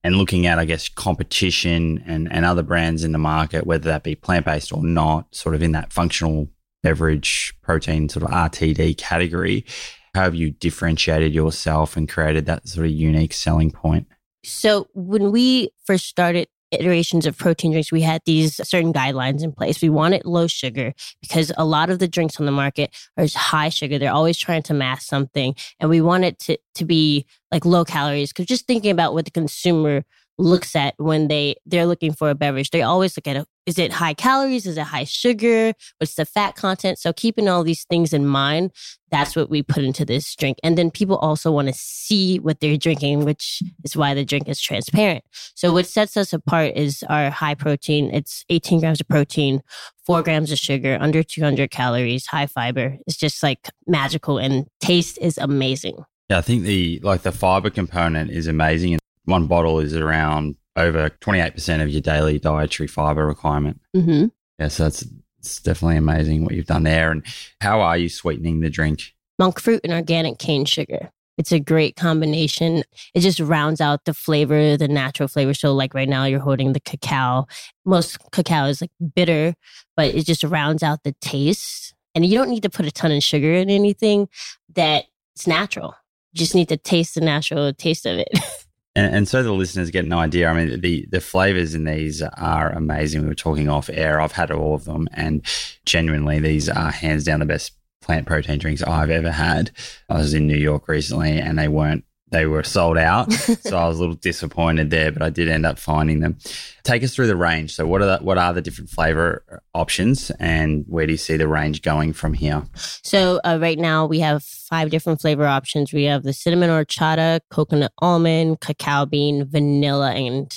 and 0.04 0.16
looking 0.16 0.46
at, 0.46 0.60
I 0.60 0.66
guess, 0.66 0.90
competition 0.90 2.04
and, 2.06 2.32
and 2.32 2.46
other 2.46 2.64
brands 2.64 3.04
in 3.04 3.12
the 3.12 3.18
market, 3.18 3.66
whether 3.66 3.90
that 3.90 4.04
be 4.04 4.16
plant 4.16 4.46
based 4.46 4.72
or 4.72 4.84
not, 4.84 5.34
sort 5.36 5.56
of 5.56 5.62
in 5.62 5.74
that 5.74 5.92
functional 5.92 6.48
beverage 6.84 7.54
protein 7.62 8.08
sort 8.08 8.24
of 8.24 8.30
RTD 8.30 8.98
category, 8.98 9.66
how 10.14 10.24
have 10.24 10.36
you 10.36 10.52
differentiated 10.52 11.34
yourself 11.34 11.98
and 11.98 12.08
created 12.08 12.46
that 12.46 12.68
sort 12.68 12.86
of 12.86 12.92
unique 12.92 13.34
selling 13.34 13.72
point? 13.72 14.08
So 14.44 14.88
when 14.94 15.32
we 15.32 15.72
first 15.86 16.06
started 16.06 16.48
iterations 16.72 17.26
of 17.26 17.38
protein 17.38 17.72
drinks, 17.72 17.92
we 17.92 18.02
had 18.02 18.22
these 18.26 18.56
certain 18.68 18.94
guidelines 18.94 19.44
in 19.44 19.52
place. 19.52 19.82
We 19.82 19.90
wanted 19.90 20.26
low 20.26 20.48
sugar 20.48 20.94
because 21.22 21.52
a 21.58 21.66
lot 21.66 21.90
of 21.90 22.00
the 22.00 22.08
drinks 22.08 22.40
on 22.40 22.46
the 22.46 22.52
market 22.52 22.96
are 23.18 23.28
high 23.36 23.70
sugar. 23.70 23.98
They're 23.98 24.14
always 24.14 24.38
trying 24.38 24.64
to 24.64 24.74
mask 24.74 25.04
something. 25.04 25.56
And 25.80 25.90
we 25.90 26.02
wanted 26.02 26.40
to, 26.40 26.58
to 26.76 26.86
be 26.86 27.26
like 27.52 27.66
low 27.66 27.86
calories 27.86 28.32
because 28.32 28.46
just 28.46 28.68
thinking 28.68 28.92
about 28.92 29.14
what 29.14 29.26
the 29.26 29.32
consumer 29.32 30.04
looks 30.38 30.76
at 30.76 30.94
when 30.98 31.28
they 31.28 31.56
they're 31.66 31.88
looking 31.88 32.14
for 32.14 32.30
a 32.30 32.36
beverage. 32.36 32.70
They 32.70 32.82
always 32.84 33.18
look 33.18 33.28
at 33.28 33.38
it. 33.38 33.48
Is 33.68 33.78
it 33.78 33.92
high 33.92 34.14
calories? 34.14 34.66
Is 34.66 34.78
it 34.78 34.84
high 34.84 35.04
sugar? 35.04 35.74
What's 36.00 36.16
the 36.16 36.26
fat 36.26 36.56
content? 36.56 37.00
So 37.00 37.12
keeping 37.12 37.50
all 37.50 37.66
these 37.66 37.84
things 37.84 38.14
in 38.14 38.26
mind, 38.26 38.72
that's 39.12 39.36
what 39.36 39.50
we 39.50 39.62
put 39.62 39.84
into 39.84 40.06
this 40.06 40.34
drink. 40.36 40.58
And 40.64 40.78
then 40.78 40.90
people 40.90 41.18
also 41.18 41.52
want 41.52 41.68
to 41.68 41.74
see 41.74 42.40
what 42.40 42.62
they're 42.62 42.78
drinking, 42.78 43.26
which 43.26 43.62
is 43.84 43.98
why 43.98 44.14
the 44.14 44.24
drink 44.24 44.48
is 44.48 44.62
transparent. 44.62 45.26
So 45.54 45.74
what 45.74 45.86
sets 45.86 46.16
us 46.16 46.32
apart 46.32 46.78
is 46.78 47.04
our 47.10 47.30
high 47.30 47.56
protein. 47.56 48.10
It's 48.14 48.46
18 48.50 48.80
grams 48.80 49.02
of 49.02 49.08
protein, 49.10 49.62
four 50.06 50.24
grams 50.24 50.50
of 50.50 50.60
sugar, 50.60 50.98
under 51.02 51.22
200 51.22 51.70
calories, 51.70 52.26
high 52.26 52.48
fiber. 52.48 52.98
It's 53.06 53.18
just 53.18 53.44
like 53.44 53.68
magical 53.86 54.38
and 54.38 54.66
taste 54.80 55.18
is 55.22 55.38
amazing. 55.38 56.06
Yeah, 56.30 56.38
I 56.38 56.42
think 56.42 56.64
the 56.64 57.00
like 57.04 57.24
the 57.24 57.34
fiber 57.34 57.70
component 57.70 58.32
is 58.32 58.48
amazing 58.48 58.94
And 58.94 59.02
one 59.26 59.48
bottle 59.48 59.80
is 59.80 59.94
around 59.94 60.56
over 60.78 61.10
28% 61.10 61.82
of 61.82 61.90
your 61.90 62.02
daily 62.02 62.40
dietary 62.40 62.88
fiber 62.88 63.26
requirement. 63.26 63.82
Mm-hmm. 63.96 64.28
Yeah, 64.60 64.68
so 64.70 64.84
that's 64.84 65.06
it's 65.40 65.62
definitely 65.62 65.98
amazing 65.98 66.44
what 66.44 66.54
you've 66.54 66.66
done 66.66 66.84
there. 66.84 67.12
And 67.12 67.26
how 67.62 67.82
are 67.82 67.98
you 67.98 68.10
sweetening 68.10 68.60
the 68.60 68.70
drink? 68.70 69.14
Monk 69.40 69.60
fruit 69.60 69.82
and 69.84 69.94
organic 69.94 70.40
cane 70.40 70.66
sugar. 70.66 71.12
It's 71.38 71.52
a 71.52 71.60
great 71.60 71.96
combination. 71.96 72.84
It 73.14 73.20
just 73.20 73.40
rounds 73.40 73.80
out 73.80 74.06
the 74.06 74.14
flavor, 74.14 74.76
the 74.76 74.88
natural 74.88 75.28
flavor. 75.28 75.54
So, 75.54 75.74
like 75.74 75.94
right 75.94 76.10
now, 76.10 76.26
you're 76.26 76.40
holding 76.40 76.74
the 76.74 76.80
cacao. 76.80 77.46
Most 77.86 78.18
cacao 78.32 78.66
is 78.66 78.82
like 78.82 78.92
bitter, 79.16 79.54
but 79.96 80.16
it 80.16 80.26
just 80.26 80.44
rounds 80.44 80.82
out 80.82 81.04
the 81.04 81.16
taste. 81.22 81.94
And 82.16 82.26
you 82.26 82.36
don't 82.36 82.50
need 82.50 82.64
to 82.64 82.70
put 82.72 82.88
a 82.88 82.92
ton 82.92 83.12
of 83.12 83.22
sugar 83.22 83.54
in 83.54 83.70
anything 83.70 84.28
that 84.74 85.06
it's 85.36 85.46
natural. 85.46 85.94
You 86.34 86.40
just 86.40 86.56
need 86.56 86.70
to 86.70 86.78
taste 86.78 87.14
the 87.14 87.22
natural 87.22 87.72
taste 87.72 88.08
of 88.08 88.18
it. 88.18 88.30
And, 88.98 89.14
and, 89.14 89.28
so 89.28 89.44
the 89.44 89.54
listeners 89.54 89.92
get 89.92 90.06
an 90.06 90.14
idea. 90.14 90.50
I 90.50 90.54
mean, 90.54 90.82
the 90.82 91.06
the 91.12 91.22
flavors 91.22 91.76
in 91.76 91.84
these 91.84 92.24
are 92.24 92.72
amazing. 92.72 93.22
We 93.22 93.28
were 93.28 93.36
talking 93.36 93.70
off 93.70 93.92
air. 93.94 94.20
I've 94.20 94.32
had 94.32 94.50
all 94.50 94.74
of 94.74 94.86
them, 94.86 95.08
and 95.14 95.46
genuinely, 95.86 96.40
these 96.40 96.68
are 96.68 96.90
hands 96.90 97.24
down 97.24 97.40
the 97.40 97.46
best 97.46 97.74
plant 98.02 98.26
protein 98.26 98.58
drinks 98.58 98.82
I've 98.82 99.12
ever 99.12 99.30
had. 99.30 99.70
I 100.10 100.16
was 100.16 100.34
in 100.34 100.48
New 100.48 100.58
York 100.58 100.88
recently, 100.88 101.38
and 101.38 101.60
they 101.60 101.68
weren't 101.68 102.06
they 102.30 102.46
were 102.46 102.64
sold 102.64 102.98
out. 102.98 103.32
so 103.34 103.78
I 103.78 103.88
was 103.88 103.98
a 103.98 104.02
little 104.02 104.16
disappointed 104.16 104.90
there, 104.90 105.12
but 105.12 105.22
I 105.22 105.30
did 105.30 105.48
end 105.48 105.66
up 105.66 105.80
finding 105.80 106.20
them. 106.20 106.38
Take 106.84 107.04
us 107.04 107.16
through 107.16 107.28
the 107.28 107.36
range. 107.36 107.74
So 107.76 107.88
what 107.88 108.02
are 108.02 108.18
the, 108.18 108.24
what 108.24 108.38
are 108.38 108.54
the 108.54 108.62
different 108.62 108.90
flavor 108.90 109.44
options 109.74 110.32
and 110.40 110.84
where 110.88 111.06
do 111.06 111.14
you 111.14 111.18
see 111.18 111.38
the 111.38 111.48
range 111.48 111.82
going 111.82 112.14
from 112.14 112.34
here? 112.34 112.64
So 112.76 113.40
uh, 113.46 113.58
right 113.62 113.80
now 113.80 114.06
we 114.06 114.20
have 114.20 114.44
five 114.44 114.90
different 114.90 115.22
flavor 115.22 115.46
options. 115.46 115.94
We 115.94 116.04
have 116.04 116.24
the 116.24 116.34
cinnamon 116.34 116.70
horchata, 116.70 117.42
coconut 117.50 117.94
almond, 118.00 118.60
cacao 118.60 119.06
bean, 119.06 119.46
vanilla, 119.46 120.12
and 120.12 120.52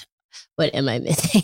what 0.57 0.75
am 0.75 0.89
I 0.89 0.99
missing? 1.01 1.43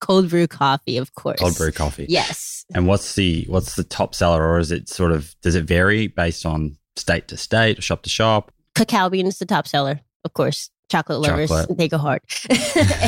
Cold 0.00 0.30
brew 0.30 0.46
coffee, 0.46 0.96
of 0.96 1.14
course. 1.14 1.40
Cold 1.40 1.56
brew 1.56 1.72
coffee. 1.72 2.06
Yes. 2.08 2.64
And 2.74 2.86
what's 2.86 3.14
the 3.14 3.44
what's 3.48 3.74
the 3.76 3.84
top 3.84 4.14
seller 4.14 4.42
or 4.42 4.58
is 4.58 4.70
it 4.70 4.88
sort 4.88 5.12
of 5.12 5.34
does 5.42 5.54
it 5.54 5.64
vary 5.64 6.06
based 6.06 6.46
on 6.46 6.76
state 6.96 7.28
to 7.28 7.36
state, 7.36 7.78
or 7.78 7.82
shop 7.82 8.02
to 8.02 8.10
shop? 8.10 8.52
Cacao 8.74 9.08
bean 9.08 9.26
is 9.26 9.38
the 9.38 9.46
top 9.46 9.66
seller, 9.68 10.00
of 10.24 10.32
course. 10.34 10.70
Chocolate 10.90 11.20
lovers, 11.20 11.48
Chocolate. 11.48 11.78
they 11.78 11.88
go 11.88 11.96
hard. 11.96 12.20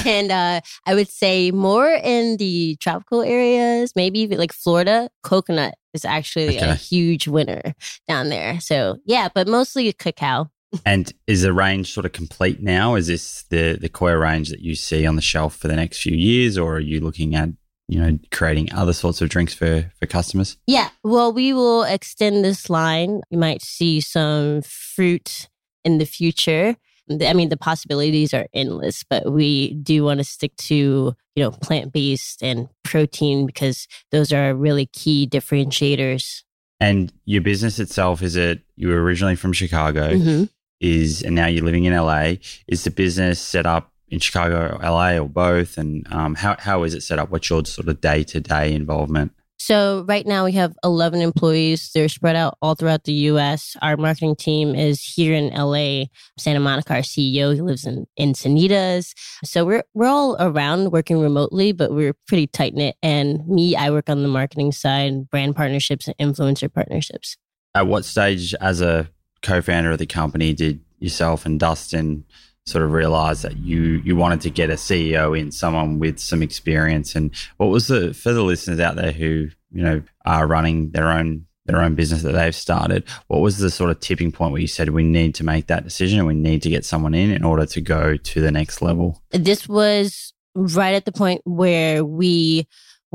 and 0.06 0.32
uh, 0.32 0.60
I 0.86 0.94
would 0.94 1.10
say 1.10 1.50
more 1.50 1.90
in 2.02 2.38
the 2.38 2.76
tropical 2.80 3.20
areas, 3.22 3.92
maybe 3.94 4.18
even 4.20 4.38
like 4.38 4.52
Florida, 4.52 5.10
coconut 5.22 5.74
is 5.92 6.04
actually 6.06 6.56
Okay. 6.56 6.70
a 6.70 6.74
huge 6.74 7.28
winner 7.28 7.74
down 8.08 8.30
there. 8.30 8.60
So 8.60 8.96
yeah, 9.04 9.28
but 9.34 9.46
mostly 9.46 9.92
cacao. 9.92 10.50
And 10.86 11.12
is 11.26 11.42
the 11.42 11.52
range 11.52 11.92
sort 11.92 12.06
of 12.06 12.12
complete 12.12 12.62
now? 12.62 12.94
Is 12.94 13.08
this 13.08 13.44
the 13.50 13.76
the 13.78 13.90
Koia 13.90 14.18
range 14.20 14.48
that 14.48 14.60
you 14.60 14.74
see 14.74 15.06
on 15.06 15.16
the 15.16 15.22
shelf 15.22 15.54
for 15.54 15.68
the 15.68 15.76
next 15.76 16.00
few 16.00 16.16
years, 16.16 16.56
or 16.56 16.76
are 16.76 16.80
you 16.80 17.00
looking 17.00 17.34
at 17.34 17.50
you 17.88 18.00
know 18.00 18.18
creating 18.32 18.72
other 18.72 18.94
sorts 18.94 19.20
of 19.20 19.28
drinks 19.28 19.52
for 19.54 19.92
for 20.00 20.06
customers? 20.06 20.56
Yeah, 20.66 20.88
well, 21.04 21.30
we 21.32 21.52
will 21.52 21.82
extend 21.84 22.42
this 22.44 22.68
line. 22.70 23.20
You 23.30 23.38
might 23.38 23.62
see 23.62 24.00
some 24.00 24.62
fruit 24.62 25.48
in 25.86 25.98
the 25.98 26.04
future. 26.04 26.76
I 27.08 27.32
mean, 27.34 27.50
the 27.50 27.56
possibilities 27.56 28.34
are 28.34 28.48
endless, 28.52 29.04
but 29.08 29.30
we 29.32 29.74
do 29.74 30.02
want 30.02 30.18
to 30.18 30.24
stick 30.24 30.56
to, 30.56 31.14
you 31.36 31.42
know, 31.44 31.52
plant 31.52 31.92
based 31.92 32.42
and 32.42 32.68
protein 32.82 33.46
because 33.46 33.86
those 34.10 34.32
are 34.32 34.52
really 34.54 34.86
key 34.86 35.28
differentiators. 35.30 36.42
And 36.80 37.12
your 37.24 37.42
business 37.42 37.78
itself 37.78 38.22
is 38.22 38.34
it? 38.36 38.62
You 38.74 38.88
were 38.88 39.00
originally 39.02 39.36
from 39.36 39.52
Chicago, 39.52 40.14
Mhm. 40.14 40.48
is 40.80 41.22
and 41.22 41.34
now 41.34 41.46
you're 41.46 41.64
living 41.64 41.84
in 41.84 41.94
LA. 41.94 42.38
Is 42.66 42.82
the 42.84 42.90
business 42.90 43.40
set 43.40 43.66
up 43.66 43.92
in 44.08 44.18
Chicago, 44.18 44.76
or 44.76 44.84
LA, 44.84 45.16
or 45.18 45.28
both? 45.28 45.78
And 45.78 46.06
um, 46.12 46.34
how 46.34 46.56
how 46.58 46.82
is 46.82 46.92
it 46.94 47.02
set 47.02 47.18
up? 47.20 47.30
What's 47.30 47.48
your 47.48 47.64
sort 47.64 47.88
of 47.88 48.00
day 48.00 48.24
to 48.24 48.40
day 48.40 48.74
involvement? 48.74 49.32
So 49.66 50.04
right 50.06 50.24
now 50.24 50.44
we 50.44 50.52
have 50.52 50.76
11 50.84 51.20
employees. 51.20 51.90
They're 51.92 52.08
spread 52.08 52.36
out 52.36 52.56
all 52.62 52.76
throughout 52.76 53.02
the 53.02 53.12
U.S. 53.34 53.76
Our 53.82 53.96
marketing 53.96 54.36
team 54.36 54.76
is 54.76 55.02
here 55.02 55.34
in 55.34 55.50
L.A. 55.50 56.08
Santa 56.38 56.60
Monica, 56.60 56.94
our 56.94 57.00
CEO, 57.00 57.52
he 57.52 57.60
lives 57.60 57.84
in 57.84 58.06
Encinitas. 58.16 59.12
So 59.44 59.64
we're 59.64 59.82
we're 59.92 60.06
all 60.06 60.36
around 60.38 60.92
working 60.92 61.18
remotely, 61.18 61.72
but 61.72 61.90
we're 61.90 62.14
pretty 62.28 62.46
tight 62.46 62.74
knit. 62.74 62.94
And 63.02 63.44
me, 63.48 63.74
I 63.74 63.90
work 63.90 64.08
on 64.08 64.22
the 64.22 64.28
marketing 64.28 64.70
side, 64.70 65.28
brand 65.30 65.56
partnerships, 65.56 66.06
and 66.06 66.16
influencer 66.20 66.72
partnerships. 66.72 67.36
At 67.74 67.88
what 67.88 68.04
stage, 68.04 68.54
as 68.60 68.80
a 68.80 69.10
co-founder 69.42 69.90
of 69.90 69.98
the 69.98 70.06
company, 70.06 70.52
did 70.52 70.80
yourself 71.00 71.44
and 71.44 71.58
Dustin 71.58 72.24
sort 72.66 72.84
of 72.84 72.92
realized 72.92 73.42
that 73.42 73.58
you 73.58 74.02
you 74.04 74.16
wanted 74.16 74.40
to 74.42 74.50
get 74.50 74.70
a 74.70 74.74
CEO 74.74 75.38
in, 75.38 75.52
someone 75.52 75.98
with 75.98 76.18
some 76.18 76.42
experience? 76.42 77.14
And 77.14 77.30
what 77.56 77.66
was 77.66 77.86
the 77.86 78.12
for 78.12 78.32
the 78.32 78.42
listeners 78.42 78.80
out 78.80 78.96
there 78.96 79.12
who 79.12 79.48
you 79.72 79.82
know 79.82 80.02
are 80.24 80.46
running 80.46 80.90
their 80.90 81.10
own 81.10 81.46
their 81.66 81.80
own 81.80 81.94
business 81.94 82.22
that 82.22 82.32
they've 82.32 82.54
started? 82.54 83.04
What 83.28 83.40
was 83.40 83.58
the 83.58 83.70
sort 83.70 83.90
of 83.90 84.00
tipping 84.00 84.32
point 84.32 84.52
where 84.52 84.60
you 84.60 84.66
said 84.66 84.90
we 84.90 85.02
need 85.02 85.34
to 85.36 85.44
make 85.44 85.68
that 85.68 85.84
decision 85.84 86.18
and 86.18 86.28
we 86.28 86.34
need 86.34 86.62
to 86.62 86.70
get 86.70 86.84
someone 86.84 87.14
in 87.14 87.30
in 87.30 87.44
order 87.44 87.66
to 87.66 87.80
go 87.80 88.16
to 88.16 88.40
the 88.40 88.52
next 88.52 88.82
level? 88.82 89.22
This 89.30 89.68
was 89.68 90.32
right 90.54 90.94
at 90.94 91.04
the 91.04 91.12
point 91.12 91.42
where 91.44 92.04
we 92.04 92.66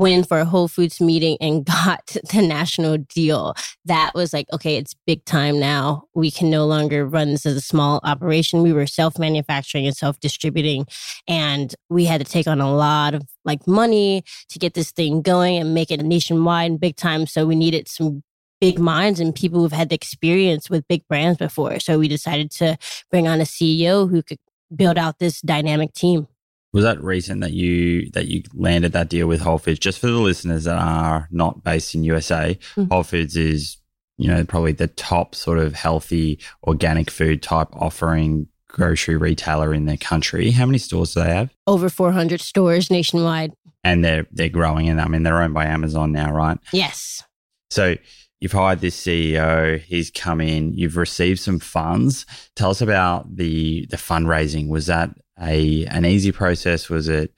went 0.02 0.28
for 0.28 0.40
a 0.40 0.44
Whole 0.44 0.68
Foods 0.68 1.00
meeting 1.00 1.38
and 1.40 1.64
got 1.84 2.16
the 2.32 2.42
national 2.42 2.98
deal. 2.98 3.54
That 3.84 4.10
was 4.14 4.32
like, 4.32 4.46
okay, 4.52 4.76
it's 4.76 4.94
big 5.06 5.24
time 5.24 5.58
now. 5.58 6.04
We 6.14 6.30
can 6.30 6.50
no 6.50 6.66
longer 6.66 7.06
run 7.06 7.30
this 7.30 7.46
as 7.46 7.56
a 7.56 7.60
small 7.60 8.00
operation. 8.02 8.62
We 8.62 8.72
were 8.72 8.86
self 8.86 9.18
manufacturing 9.18 9.86
and 9.86 9.96
self 9.96 10.18
distributing, 10.20 10.86
and 11.28 11.74
we 11.88 12.04
had 12.04 12.20
to 12.20 12.30
take 12.30 12.46
on 12.46 12.60
a 12.60 12.74
lot 12.74 13.14
of 13.14 13.22
like 13.44 13.66
money 13.66 14.24
to 14.50 14.58
get 14.58 14.74
this 14.74 14.90
thing 14.90 15.22
going 15.22 15.56
and 15.56 15.72
make 15.72 15.90
it 15.90 16.02
nationwide 16.02 16.70
and 16.70 16.80
big 16.80 16.96
time. 16.96 17.26
So 17.26 17.46
we 17.46 17.54
needed 17.54 17.88
some 17.88 18.22
big 18.60 18.78
minds 18.78 19.18
and 19.18 19.34
people 19.34 19.60
who've 19.60 19.72
had 19.72 19.88
the 19.88 19.94
experience 19.94 20.70
with 20.70 20.86
big 20.86 21.06
brands 21.08 21.38
before. 21.38 21.80
So 21.80 21.98
we 21.98 22.06
decided 22.06 22.50
to 22.52 22.76
bring 23.10 23.26
on 23.26 23.40
a 23.40 23.44
CEO 23.44 24.08
who 24.08 24.22
could 24.22 24.38
build 24.74 24.98
out 24.98 25.18
this 25.18 25.40
dynamic 25.40 25.92
team. 25.94 26.28
Was 26.72 26.84
that 26.84 27.02
recent 27.02 27.40
that 27.42 27.52
you 27.52 28.10
that 28.12 28.28
you 28.28 28.42
landed 28.54 28.92
that 28.92 29.08
deal 29.10 29.26
with 29.26 29.40
Whole 29.40 29.58
Foods? 29.58 29.78
Just 29.78 29.98
for 29.98 30.06
the 30.06 30.12
listeners 30.18 30.64
that 30.64 30.78
are 30.78 31.28
not 31.30 31.62
based 31.62 31.94
in 31.94 32.04
USA, 32.04 32.58
Mhm. 32.76 32.90
Whole 32.90 33.02
Foods 33.02 33.36
is 33.36 33.76
you 34.18 34.28
know 34.28 34.44
probably 34.44 34.72
the 34.72 34.86
top 34.88 35.34
sort 35.34 35.58
of 35.58 35.74
healthy 35.74 36.38
organic 36.66 37.10
food 37.10 37.42
type 37.42 37.68
offering 37.72 38.46
grocery 38.68 39.16
retailer 39.16 39.74
in 39.74 39.84
their 39.84 39.98
country. 39.98 40.50
How 40.50 40.64
many 40.64 40.78
stores 40.78 41.12
do 41.14 41.20
they 41.22 41.34
have? 41.34 41.50
over 41.66 41.88
400 41.90 42.40
stores 42.40 42.90
nationwide. 42.90 43.52
And 43.84 44.04
they're 44.04 44.26
they're 44.32 44.48
growing, 44.48 44.88
and 44.88 45.00
I 45.00 45.08
mean 45.08 45.24
they're 45.24 45.42
owned 45.42 45.54
by 45.54 45.66
Amazon 45.66 46.12
now, 46.12 46.32
right? 46.32 46.56
Yes. 46.72 47.22
So 47.70 47.96
you've 48.40 48.52
hired 48.52 48.80
this 48.80 48.96
CEO, 48.98 49.78
he's 49.80 50.10
come 50.10 50.40
in, 50.40 50.72
you've 50.74 50.96
received 50.96 51.40
some 51.40 51.58
funds. 51.58 52.24
Tell 52.56 52.70
us 52.70 52.80
about 52.80 53.36
the 53.36 53.86
the 53.90 53.96
fundraising. 53.98 54.68
Was 54.68 54.86
that 54.86 55.10
a 55.42 55.84
an 55.86 56.04
easy 56.04 56.32
process? 56.32 56.88
Was 56.88 57.08
it 57.08 57.32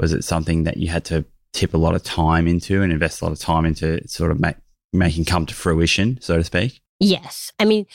was 0.00 0.12
it 0.12 0.24
something 0.24 0.64
that 0.64 0.76
you 0.76 0.88
had 0.88 1.04
to 1.06 1.24
tip 1.52 1.74
a 1.74 1.78
lot 1.78 1.94
of 1.94 2.02
time 2.02 2.46
into 2.46 2.82
and 2.82 2.92
invest 2.92 3.20
a 3.20 3.24
lot 3.24 3.32
of 3.32 3.38
time 3.38 3.64
into 3.64 4.06
sort 4.06 4.30
of 4.30 4.38
make, 4.38 4.56
making 4.92 5.24
come 5.24 5.46
to 5.46 5.54
fruition, 5.54 6.18
so 6.20 6.36
to 6.36 6.44
speak? 6.44 6.80
Yes. 7.00 7.52
I 7.58 7.64
mean, 7.64 7.86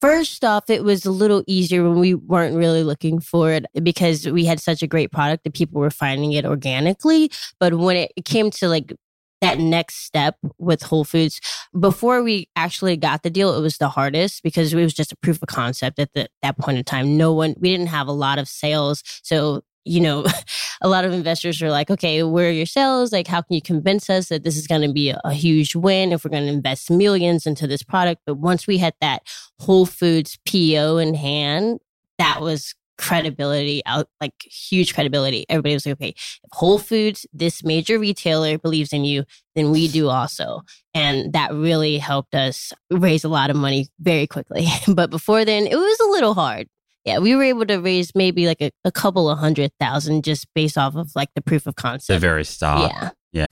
First 0.00 0.44
off, 0.44 0.70
it 0.70 0.84
was 0.84 1.04
a 1.04 1.10
little 1.10 1.42
easier 1.48 1.82
when 1.82 1.98
we 1.98 2.14
weren't 2.14 2.54
really 2.54 2.84
looking 2.84 3.18
for 3.18 3.50
it 3.50 3.66
because 3.82 4.28
we 4.28 4.44
had 4.44 4.60
such 4.60 4.80
a 4.80 4.86
great 4.86 5.10
product 5.10 5.42
that 5.42 5.54
people 5.54 5.80
were 5.80 5.90
finding 5.90 6.32
it 6.32 6.44
organically. 6.44 7.32
But 7.58 7.74
when 7.74 7.96
it 7.96 8.12
came 8.24 8.52
to 8.52 8.68
like 8.68 8.92
that 9.40 9.58
next 9.58 10.04
step 10.04 10.36
with 10.58 10.82
Whole 10.82 11.04
Foods, 11.04 11.40
before 11.78 12.22
we 12.22 12.48
actually 12.56 12.96
got 12.96 13.22
the 13.22 13.30
deal, 13.30 13.56
it 13.56 13.60
was 13.60 13.78
the 13.78 13.88
hardest 13.88 14.42
because 14.42 14.72
it 14.72 14.76
was 14.76 14.94
just 14.94 15.12
a 15.12 15.16
proof 15.16 15.42
of 15.42 15.48
concept 15.48 15.98
at 15.98 16.12
the, 16.14 16.28
that 16.42 16.58
point 16.58 16.78
in 16.78 16.84
time. 16.84 17.16
No 17.16 17.32
one, 17.32 17.54
we 17.58 17.70
didn't 17.70 17.88
have 17.88 18.08
a 18.08 18.12
lot 18.12 18.38
of 18.38 18.48
sales. 18.48 19.02
So 19.22 19.62
you 19.88 20.00
know, 20.00 20.24
a 20.82 20.88
lot 20.88 21.04
of 21.04 21.12
investors 21.12 21.62
are 21.62 21.70
like, 21.70 21.90
okay, 21.90 22.22
where 22.22 22.48
are 22.48 22.52
your 22.52 22.66
sales? 22.66 23.12
Like, 23.12 23.26
how 23.26 23.40
can 23.40 23.54
you 23.54 23.62
convince 23.62 24.08
us 24.10 24.28
that 24.28 24.44
this 24.44 24.56
is 24.56 24.66
going 24.66 24.82
to 24.82 24.92
be 24.92 25.10
a, 25.10 25.20
a, 25.24 25.32
huge 25.32 25.74
win 25.74 26.12
if 26.12 26.24
we're 26.24 26.30
going 26.30 26.46
to 26.46 26.52
invest 26.52 26.90
millions 26.90 27.46
into 27.46 27.66
this 27.66 27.82
product? 27.82 28.22
But 28.26 28.34
once 28.34 28.66
we 28.66 28.78
had 28.78 28.94
that 29.00 29.22
Whole 29.60 29.86
Foods 29.86 30.38
PO 30.46 30.98
in 30.98 31.14
hand, 31.14 31.80
that 32.18 32.40
was 32.40 32.74
credibility 32.98 33.82
out, 33.86 34.08
like 34.20 34.34
huge 34.42 34.94
credibility. 34.94 35.46
Everybody 35.48 35.74
was 35.74 35.86
like, 35.86 35.94
okay, 35.94 36.14
if 36.16 36.40
Whole 36.52 36.78
Foods, 36.78 37.26
this 37.32 37.64
major 37.64 37.98
retailer 37.98 38.58
believes 38.58 38.92
in 38.92 39.04
you, 39.04 39.24
then 39.54 39.70
we 39.70 39.88
do 39.88 40.08
also. 40.08 40.62
And 40.92 41.32
that 41.32 41.54
really 41.54 41.98
helped 41.98 42.34
us 42.34 42.72
raise 42.90 43.24
a 43.24 43.28
lot 43.28 43.50
of 43.50 43.56
money 43.56 43.88
very 43.98 44.26
quickly. 44.26 44.66
but 44.88 45.10
before 45.10 45.44
then, 45.44 45.66
it 45.66 45.76
was 45.76 46.00
a 46.00 46.10
little 46.10 46.34
hard 46.34 46.68
yeah, 47.08 47.18
we 47.20 47.34
were 47.34 47.44
able 47.44 47.64
to 47.64 47.78
raise 47.78 48.14
maybe 48.14 48.46
like 48.46 48.60
a, 48.60 48.70
a 48.84 48.92
couple 48.92 49.30
of 49.30 49.38
hundred 49.38 49.72
thousand 49.80 50.24
just 50.24 50.46
based 50.54 50.76
off 50.76 50.94
of 50.94 51.10
like 51.16 51.30
the 51.34 51.40
proof 51.40 51.66
of 51.66 51.74
concept. 51.74 52.14
The 52.14 52.18
very 52.20 52.44
start. 52.44 52.92
Yeah. 52.92 53.10
Yeah. 53.32 53.46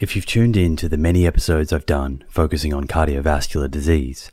If 0.00 0.16
you've 0.16 0.26
tuned 0.26 0.56
in 0.56 0.74
to 0.76 0.88
the 0.88 0.96
many 0.96 1.28
episodes 1.28 1.72
I've 1.72 1.86
done 1.86 2.24
focusing 2.28 2.74
on 2.74 2.88
cardiovascular 2.88 3.70
disease, 3.70 4.32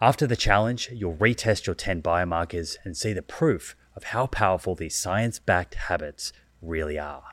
After 0.00 0.26
the 0.26 0.36
challenge, 0.36 0.88
you'll 0.92 1.16
retest 1.16 1.66
your 1.66 1.74
10 1.74 2.02
biomarkers 2.02 2.76
and 2.84 2.96
see 2.96 3.12
the 3.12 3.22
proof 3.22 3.76
of 3.94 4.04
how 4.04 4.26
powerful 4.26 4.74
these 4.74 4.96
science 4.96 5.38
backed 5.38 5.74
habits 5.74 6.32
really 6.62 6.98
are 6.98 7.24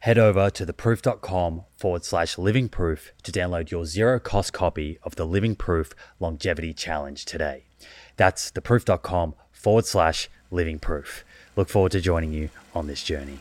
head 0.00 0.18
over 0.18 0.50
to 0.50 0.64
theproof.com 0.64 1.64
forward 1.76 2.04
slash 2.04 2.38
living 2.38 2.68
proof 2.68 3.12
to 3.22 3.32
download 3.32 3.70
your 3.70 3.84
zero 3.84 4.20
cost 4.20 4.52
copy 4.52 4.98
of 5.02 5.16
the 5.16 5.26
Living 5.26 5.56
Proof 5.56 5.92
Longevity 6.20 6.72
Challenge 6.72 7.24
today. 7.24 7.64
That's 8.16 8.50
theproof.com 8.50 9.34
forward 9.50 9.86
slash 9.86 10.28
living 10.50 10.78
proof. 10.78 11.24
Look 11.56 11.68
forward 11.68 11.92
to 11.92 12.00
joining 12.00 12.32
you 12.32 12.50
on 12.74 12.86
this 12.86 13.02
journey. 13.02 13.40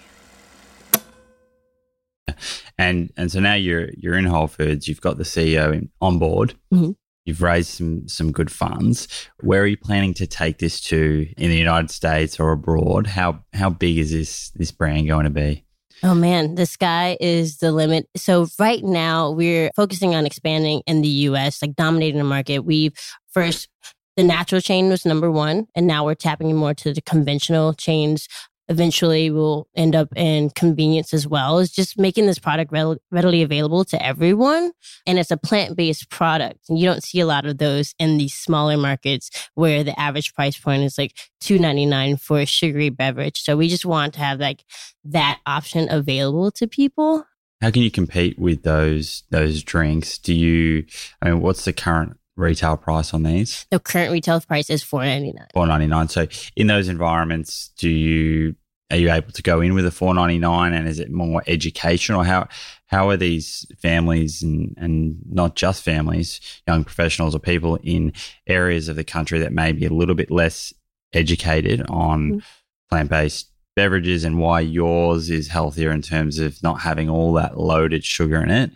And 2.77 3.11
and 3.17 3.31
so 3.31 3.39
now 3.39 3.55
you're 3.55 3.89
you're 3.97 4.15
in 4.15 4.25
Whole 4.25 4.47
Foods. 4.47 4.87
You've 4.87 5.01
got 5.01 5.17
the 5.17 5.23
CEO 5.23 5.73
in, 5.73 5.89
on 5.99 6.19
board. 6.19 6.53
Mm-hmm. 6.71 6.91
You've 7.27 7.41
raised 7.41 7.71
some 7.71 8.07
some 8.07 8.31
good 8.31 8.49
funds. 8.49 9.09
Where 9.41 9.61
are 9.61 9.67
you 9.67 9.75
planning 9.75 10.13
to 10.15 10.25
take 10.25 10.59
this 10.59 10.79
to 10.85 11.27
in 11.37 11.49
the 11.49 11.57
United 11.57 11.91
States 11.91 12.39
or 12.39 12.53
abroad? 12.53 13.05
How 13.05 13.43
how 13.53 13.69
big 13.69 13.97
is 13.97 14.11
this 14.11 14.49
this 14.51 14.71
brand 14.71 15.07
going 15.07 15.25
to 15.25 15.29
be? 15.29 15.65
Oh 16.03 16.15
man, 16.15 16.55
the 16.55 16.65
sky 16.65 17.17
is 17.19 17.57
the 17.57 17.73
limit. 17.73 18.07
So 18.15 18.47
right 18.57 18.81
now 18.81 19.31
we're 19.31 19.71
focusing 19.75 20.15
on 20.15 20.25
expanding 20.25 20.83
in 20.87 21.01
the 21.01 21.09
US, 21.09 21.61
like 21.61 21.75
dominating 21.75 22.17
the 22.17 22.23
market. 22.23 22.59
We've 22.59 22.93
first 23.29 23.67
the 24.15 24.23
natural 24.23 24.61
chain 24.61 24.87
was 24.87 25.05
number 25.05 25.29
one, 25.29 25.67
and 25.75 25.85
now 25.85 26.05
we're 26.05 26.15
tapping 26.15 26.55
more 26.55 26.73
to 26.75 26.93
the 26.93 27.01
conventional 27.01 27.73
chains 27.73 28.29
eventually 28.69 29.29
will 29.29 29.67
end 29.75 29.95
up 29.95 30.09
in 30.15 30.49
convenience 30.51 31.13
as 31.13 31.27
well 31.27 31.59
is 31.59 31.71
just 31.71 31.97
making 31.97 32.25
this 32.25 32.39
product 32.39 32.71
readily 33.11 33.41
available 33.41 33.85
to 33.85 34.03
everyone 34.05 34.71
and 35.05 35.17
it's 35.17 35.31
a 35.31 35.37
plant-based 35.37 36.09
product 36.09 36.59
and 36.69 36.77
you 36.77 36.85
don't 36.85 37.03
see 37.03 37.19
a 37.19 37.25
lot 37.25 37.45
of 37.45 37.57
those 37.57 37.93
in 37.99 38.17
these 38.17 38.33
smaller 38.33 38.77
markets 38.77 39.49
where 39.55 39.83
the 39.83 39.97
average 39.99 40.33
price 40.33 40.57
point 40.57 40.83
is 40.83 40.97
like 40.97 41.13
2.99 41.41 42.19
for 42.19 42.39
a 42.39 42.45
sugary 42.45 42.89
beverage 42.89 43.41
so 43.41 43.55
we 43.55 43.67
just 43.69 43.85
want 43.85 44.13
to 44.13 44.19
have 44.19 44.39
like 44.39 44.63
that 45.03 45.39
option 45.45 45.87
available 45.89 46.51
to 46.51 46.67
people 46.67 47.25
How 47.61 47.71
can 47.71 47.81
you 47.81 47.89
compete 47.89 48.37
with 48.37 48.61
those 48.61 49.23
those 49.31 49.63
drinks? 49.63 50.19
Do 50.19 50.31
you? 50.33 50.85
I 51.21 51.31
mean, 51.31 51.41
what's 51.41 51.65
the 51.65 51.73
current 51.73 52.16
retail 52.37 52.77
price 52.77 53.13
on 53.13 53.23
these? 53.23 53.65
The 53.71 53.79
current 53.79 54.11
retail 54.11 54.39
price 54.41 54.69
is 54.69 54.83
four 54.83 55.03
ninety 55.03 55.33
nine. 55.33 55.47
Four 55.53 55.67
ninety 55.67 55.87
nine. 55.87 56.07
So 56.07 56.27
in 56.55 56.67
those 56.67 56.87
environments, 56.87 57.71
do 57.77 57.89
you 57.89 58.55
are 58.89 58.97
you 58.97 59.11
able 59.11 59.31
to 59.31 59.41
go 59.41 59.59
in 59.59 59.73
with 59.73 59.85
a 59.85 59.91
four 59.91 60.13
ninety 60.13 60.39
nine, 60.39 60.73
and 60.73 60.87
is 60.87 60.99
it 60.99 61.11
more 61.11 61.43
educational? 61.47 62.23
How 62.23 62.47
how 62.85 63.09
are 63.09 63.17
these 63.17 63.65
families 63.81 64.41
and 64.41 64.73
and 64.77 65.17
not 65.29 65.55
just 65.55 65.83
families, 65.83 66.39
young 66.67 66.83
professionals 66.83 67.35
or 67.35 67.39
people 67.39 67.77
in 67.83 68.13
areas 68.47 68.87
of 68.87 68.95
the 68.95 69.03
country 69.03 69.39
that 69.39 69.51
may 69.51 69.71
be 69.73 69.85
a 69.85 69.93
little 69.93 70.15
bit 70.15 70.31
less 70.31 70.73
educated 71.13 71.85
on 71.89 72.33
mm. 72.33 72.43
plant 72.89 73.09
based 73.09 73.51
beverages 73.75 74.23
and 74.23 74.39
why 74.39 74.59
yours 74.59 75.29
is 75.29 75.49
healthier 75.49 75.91
in 75.91 76.01
terms 76.01 76.39
of 76.39 76.61
not 76.63 76.81
having 76.81 77.09
all 77.09 77.33
that 77.33 77.59
loaded 77.59 78.03
sugar 78.03 78.41
in 78.41 78.49
it? 78.49 78.71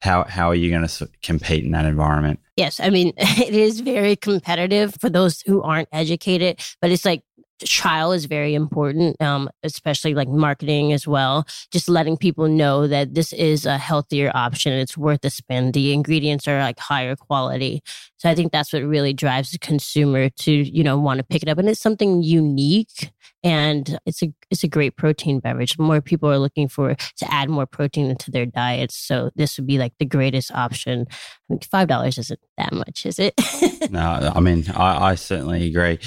How 0.00 0.24
how 0.24 0.48
are 0.48 0.54
you 0.54 0.70
going 0.70 0.86
to 0.86 1.08
compete 1.22 1.64
in 1.64 1.72
that 1.72 1.84
environment? 1.84 2.40
Yes, 2.56 2.80
I 2.80 2.90
mean 2.90 3.12
it 3.16 3.54
is 3.54 3.80
very 3.80 4.16
competitive 4.16 4.94
for 5.00 5.10
those 5.10 5.40
who 5.42 5.62
aren't 5.62 5.88
educated, 5.92 6.60
but 6.80 6.90
it's 6.90 7.04
like 7.04 7.22
trial 7.64 8.12
is 8.12 8.26
very 8.26 8.54
important, 8.54 9.20
um, 9.20 9.48
especially 9.62 10.14
like 10.14 10.28
marketing 10.28 10.92
as 10.92 11.06
well. 11.06 11.46
Just 11.72 11.88
letting 11.88 12.16
people 12.16 12.48
know 12.48 12.86
that 12.86 13.14
this 13.14 13.32
is 13.32 13.66
a 13.66 13.78
healthier 13.78 14.30
option. 14.34 14.72
It's 14.72 14.96
worth 14.96 15.22
the 15.22 15.30
spend. 15.30 15.74
The 15.74 15.92
ingredients 15.92 16.46
are 16.48 16.60
like 16.60 16.78
higher 16.78 17.16
quality. 17.16 17.82
So 18.18 18.28
I 18.28 18.34
think 18.34 18.52
that's 18.52 18.72
what 18.72 18.82
really 18.82 19.12
drives 19.12 19.52
the 19.52 19.58
consumer 19.58 20.28
to, 20.28 20.52
you 20.52 20.82
know, 20.82 20.98
want 20.98 21.18
to 21.18 21.24
pick 21.24 21.42
it 21.42 21.48
up. 21.48 21.58
And 21.58 21.68
it's 21.68 21.80
something 21.80 22.22
unique 22.22 23.10
and 23.44 23.98
it's 24.04 24.22
a 24.22 24.32
it's 24.50 24.64
a 24.64 24.68
great 24.68 24.96
protein 24.96 25.40
beverage. 25.40 25.78
More 25.78 26.00
people 26.00 26.30
are 26.30 26.38
looking 26.38 26.68
for 26.68 26.94
to 26.94 27.32
add 27.32 27.48
more 27.48 27.66
protein 27.66 28.10
into 28.10 28.30
their 28.30 28.46
diets, 28.46 28.96
so 28.96 29.30
this 29.36 29.58
would 29.58 29.66
be 29.66 29.78
like 29.78 29.92
the 29.98 30.04
greatest 30.04 30.52
option. 30.52 31.06
I 31.10 31.14
think 31.48 31.64
five 31.64 31.88
dollars 31.88 32.18
isn't 32.18 32.40
that 32.56 32.72
much, 32.72 33.06
is 33.06 33.18
it? 33.18 33.34
no, 33.90 34.32
I 34.34 34.40
mean 34.40 34.64
I, 34.74 35.10
I 35.10 35.14
certainly 35.14 35.66
agree. 35.66 35.98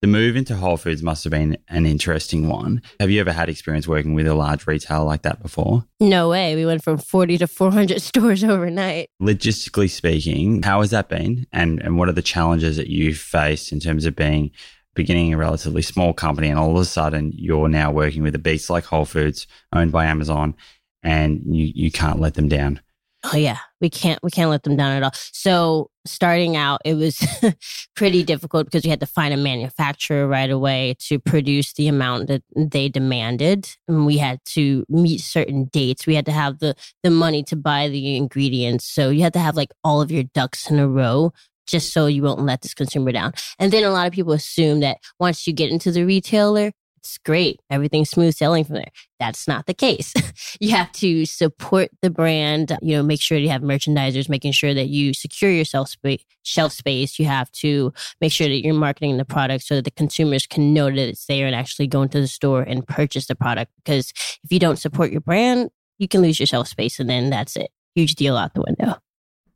The 0.00 0.06
move 0.06 0.36
into 0.36 0.54
Whole 0.54 0.76
Foods 0.76 1.02
must 1.02 1.24
have 1.24 1.32
been 1.32 1.58
an 1.66 1.84
interesting 1.84 2.48
one. 2.48 2.82
Have 3.00 3.10
you 3.10 3.20
ever 3.20 3.32
had 3.32 3.48
experience 3.48 3.88
working 3.88 4.14
with 4.14 4.28
a 4.28 4.34
large 4.34 4.64
retailer 4.64 5.04
like 5.04 5.22
that 5.22 5.42
before? 5.42 5.84
No 5.98 6.28
way. 6.28 6.54
We 6.54 6.64
went 6.64 6.84
from 6.84 6.98
40 6.98 7.38
to 7.38 7.48
400 7.48 8.00
stores 8.02 8.44
overnight. 8.44 9.10
Logistically 9.20 9.90
speaking, 9.90 10.62
how 10.62 10.82
has 10.82 10.90
that 10.90 11.08
been? 11.08 11.48
And, 11.52 11.82
and 11.82 11.98
what 11.98 12.08
are 12.08 12.12
the 12.12 12.22
challenges 12.22 12.76
that 12.76 12.86
you've 12.86 13.18
faced 13.18 13.72
in 13.72 13.80
terms 13.80 14.06
of 14.06 14.14
being 14.14 14.52
beginning 14.94 15.34
a 15.34 15.36
relatively 15.36 15.82
small 15.82 16.12
company 16.12 16.48
and 16.48 16.58
all 16.58 16.70
of 16.70 16.82
a 16.82 16.84
sudden 16.84 17.32
you're 17.34 17.68
now 17.68 17.90
working 17.90 18.22
with 18.22 18.36
a 18.36 18.38
beast 18.38 18.70
like 18.70 18.84
Whole 18.84 19.04
Foods 19.04 19.48
owned 19.72 19.90
by 19.90 20.06
Amazon 20.06 20.54
and 21.02 21.42
you, 21.44 21.72
you 21.74 21.90
can't 21.90 22.20
let 22.20 22.34
them 22.34 22.48
down. 22.48 22.80
Oh 23.24 23.36
yeah, 23.36 23.58
we 23.80 23.90
can't 23.90 24.20
we 24.22 24.30
can't 24.30 24.48
let 24.48 24.62
them 24.62 24.76
down 24.76 24.96
at 24.96 25.02
all. 25.02 25.10
So 25.14 25.90
starting 26.06 26.56
out, 26.56 26.80
it 26.84 26.94
was 26.94 27.18
pretty 27.96 28.22
difficult 28.22 28.66
because 28.66 28.84
we 28.84 28.90
had 28.90 29.00
to 29.00 29.06
find 29.06 29.34
a 29.34 29.36
manufacturer 29.36 30.28
right 30.28 30.48
away 30.48 30.94
to 31.08 31.18
produce 31.18 31.72
the 31.72 31.88
amount 31.88 32.28
that 32.28 32.42
they 32.56 32.88
demanded, 32.88 33.74
and 33.88 34.06
we 34.06 34.18
had 34.18 34.38
to 34.46 34.84
meet 34.88 35.20
certain 35.20 35.64
dates. 35.64 36.06
We 36.06 36.14
had 36.14 36.26
to 36.26 36.32
have 36.32 36.60
the 36.60 36.76
the 37.02 37.10
money 37.10 37.42
to 37.44 37.56
buy 37.56 37.88
the 37.88 38.16
ingredients, 38.16 38.84
so 38.84 39.10
you 39.10 39.22
had 39.22 39.32
to 39.32 39.40
have 39.40 39.56
like 39.56 39.72
all 39.82 40.00
of 40.00 40.12
your 40.12 40.24
ducks 40.24 40.70
in 40.70 40.78
a 40.78 40.86
row 40.86 41.32
just 41.66 41.92
so 41.92 42.06
you 42.06 42.22
won't 42.22 42.40
let 42.40 42.62
this 42.62 42.72
consumer 42.72 43.12
down. 43.12 43.32
And 43.58 43.72
then 43.72 43.84
a 43.84 43.90
lot 43.90 44.06
of 44.06 44.12
people 44.12 44.32
assume 44.32 44.80
that 44.80 44.98
once 45.20 45.46
you 45.46 45.52
get 45.52 45.70
into 45.70 45.90
the 45.90 46.04
retailer, 46.04 46.72
it's 46.98 47.18
great. 47.18 47.60
Everything's 47.70 48.10
smooth 48.10 48.34
sailing 48.34 48.64
from 48.64 48.76
there. 48.76 48.90
That's 49.18 49.48
not 49.48 49.66
the 49.66 49.74
case. 49.74 50.12
you 50.60 50.70
have 50.70 50.90
to 50.92 51.24
support 51.26 51.90
the 52.02 52.10
brand, 52.10 52.76
you 52.82 52.96
know, 52.96 53.02
make 53.02 53.20
sure 53.20 53.38
you 53.38 53.48
have 53.48 53.62
merchandisers, 53.62 54.28
making 54.28 54.52
sure 54.52 54.74
that 54.74 54.88
you 54.88 55.14
secure 55.14 55.50
your 55.50 55.64
shelf 55.64 55.88
space, 55.88 56.24
shelf 56.42 56.72
space. 56.72 57.18
You 57.18 57.26
have 57.26 57.50
to 57.52 57.92
make 58.20 58.32
sure 58.32 58.48
that 58.48 58.64
you're 58.64 58.74
marketing 58.74 59.16
the 59.16 59.24
product 59.24 59.64
so 59.64 59.76
that 59.76 59.84
the 59.84 59.90
consumers 59.90 60.46
can 60.46 60.74
know 60.74 60.86
that 60.86 60.98
it's 60.98 61.26
there 61.26 61.46
and 61.46 61.54
actually 61.54 61.86
go 61.86 62.02
into 62.02 62.20
the 62.20 62.28
store 62.28 62.62
and 62.62 62.86
purchase 62.86 63.26
the 63.26 63.34
product. 63.34 63.72
Because 63.76 64.12
if 64.44 64.50
you 64.50 64.58
don't 64.58 64.78
support 64.78 65.10
your 65.10 65.20
brand, 65.20 65.70
you 65.98 66.08
can 66.08 66.22
lose 66.22 66.38
your 66.38 66.46
shelf 66.46 66.68
space 66.68 66.98
and 67.00 67.08
then 67.08 67.30
that's 67.30 67.56
it. 67.56 67.70
Huge 67.94 68.14
deal 68.14 68.36
out 68.36 68.54
the 68.54 68.62
window. 68.62 68.96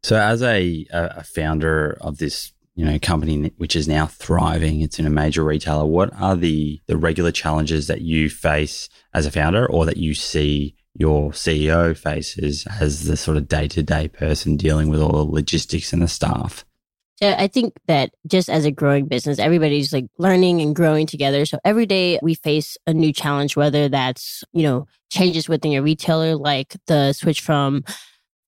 So, 0.02 0.16
as 0.16 0.42
a, 0.42 0.84
a 0.90 1.22
founder 1.22 1.96
of 2.00 2.18
this 2.18 2.52
you 2.74 2.84
know 2.84 2.98
company 2.98 3.52
which 3.56 3.76
is 3.76 3.88
now 3.88 4.06
thriving, 4.06 4.80
it's 4.80 4.98
in 4.98 5.06
a 5.06 5.10
major 5.10 5.44
retailer. 5.44 5.84
What 5.84 6.10
are 6.20 6.36
the 6.36 6.80
the 6.86 6.96
regular 6.96 7.32
challenges 7.32 7.86
that 7.86 8.00
you 8.00 8.30
face 8.30 8.88
as 9.14 9.26
a 9.26 9.30
founder, 9.30 9.70
or 9.70 9.86
that 9.86 9.96
you 9.96 10.14
see 10.14 10.74
your 10.94 11.30
CEO 11.30 11.96
faces 11.96 12.66
as 12.80 13.04
the 13.04 13.16
sort 13.16 13.36
of 13.36 13.48
day 13.48 13.68
to 13.68 13.82
day 13.82 14.08
person 14.08 14.56
dealing 14.56 14.88
with 14.88 15.00
all 15.00 15.12
the 15.12 15.32
logistics 15.32 15.92
and 15.92 16.02
the 16.02 16.08
staff? 16.08 16.64
I 17.20 17.46
think 17.46 17.74
that 17.86 18.10
just 18.26 18.48
as 18.48 18.64
a 18.64 18.72
growing 18.72 19.06
business, 19.06 19.38
everybody's 19.38 19.92
like 19.92 20.06
learning 20.18 20.60
and 20.60 20.74
growing 20.74 21.06
together. 21.06 21.46
So 21.46 21.58
every 21.64 21.86
day 21.86 22.18
we 22.20 22.34
face 22.34 22.76
a 22.86 22.92
new 22.92 23.12
challenge, 23.12 23.54
whether 23.54 23.88
that's, 23.88 24.42
you 24.52 24.64
know, 24.64 24.86
changes 25.10 25.48
within 25.48 25.70
your 25.70 25.82
retailer, 25.82 26.34
like 26.34 26.74
the 26.88 27.12
switch 27.12 27.40
from 27.40 27.84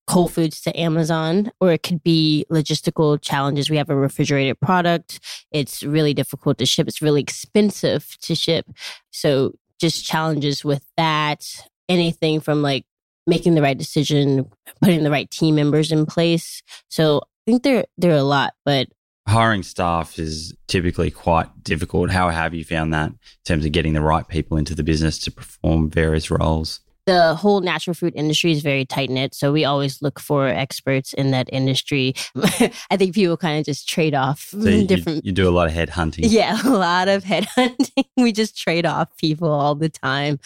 Whole 0.09 0.29
Foods 0.29 0.61
to 0.63 0.79
Amazon, 0.79 1.51
or 1.61 1.73
it 1.73 1.83
could 1.83 2.03
be 2.03 2.45
logistical 2.51 3.21
challenges. 3.21 3.71
We 3.71 3.79
have 3.79 3.91
a 3.91 3.97
refrigerated 3.97 4.61
product. 4.61 5.21
It's 5.51 5.83
really 5.83 6.15
difficult 6.15 6.59
to 6.59 6.67
ship. 6.67 6.89
It's 6.89 7.01
really 7.01 7.23
expensive 7.23 8.17
to 8.23 8.35
ship. 8.35 8.67
So 9.11 9.55
just 9.81 10.05
challenges 10.05 10.65
with 10.65 10.85
that. 10.97 11.45
Anything 11.89 12.41
from 12.41 12.63
like 12.63 12.85
making 13.27 13.55
the 13.55 13.63
right 13.63 13.77
decision, 13.77 14.51
putting 14.83 15.03
the 15.05 15.11
right 15.11 15.31
team 15.31 15.55
members 15.55 15.91
in 15.91 16.07
place. 16.07 16.63
So 16.89 17.19
I 17.19 17.51
think 17.51 17.63
there 17.63 17.85
there 17.97 18.13
are 18.13 18.17
a 18.17 18.23
lot, 18.23 18.55
but 18.65 18.89
hiring 19.27 19.63
staff 19.63 20.19
is 20.19 20.55
typically 20.67 21.11
quite 21.11 21.63
difficult. 21.63 22.11
How 22.11 22.29
have 22.29 22.55
you 22.55 22.65
found 22.65 22.93
that 22.93 23.11
in 23.11 23.19
terms 23.45 23.65
of 23.65 23.73
getting 23.73 23.95
the 23.95 24.03
right 24.03 24.27
people 24.27 24.57
into 24.57 24.75
the 24.75 24.83
business 24.83 25.19
to 25.21 25.31
perform 25.31 25.91
various 25.91 26.31
roles? 26.31 26.81
The 27.07 27.35
whole 27.35 27.61
natural 27.61 27.95
food 27.95 28.15
industry 28.17 28.53
is 28.53 28.63
very 28.63 28.85
tight 28.85 29.11
knit. 29.11 29.35
So 29.35 29.53
we 29.53 29.65
always 29.65 30.01
look 30.01 30.19
for 30.19 30.49
experts 30.49 31.13
in 31.13 31.31
that 31.33 31.49
industry. 31.53 32.15
I 32.37 32.97
think 32.97 33.15
people 33.15 33.37
kind 33.37 33.59
of 33.59 33.67
just 33.67 33.89
trade 33.89 34.15
off 34.15 34.49
so 34.51 34.59
you, 34.59 34.87
different. 34.87 35.25
You, 35.25 35.33
do 35.33 35.49
a 35.49 35.51
lot 35.51 35.67
of 35.67 35.73
head 35.73 35.91
hunting. 35.91 36.25
Yeah, 36.27 36.59
a 36.65 36.71
lot 36.71 37.09
of 37.09 37.25
head 37.25 37.45
hunting. 37.45 38.05
we 38.17 38.33
just 38.33 38.57
trade 38.57 38.87
off 38.87 39.17
people 39.17 39.51
all 39.51 39.75
the 39.75 39.89
time 39.89 40.39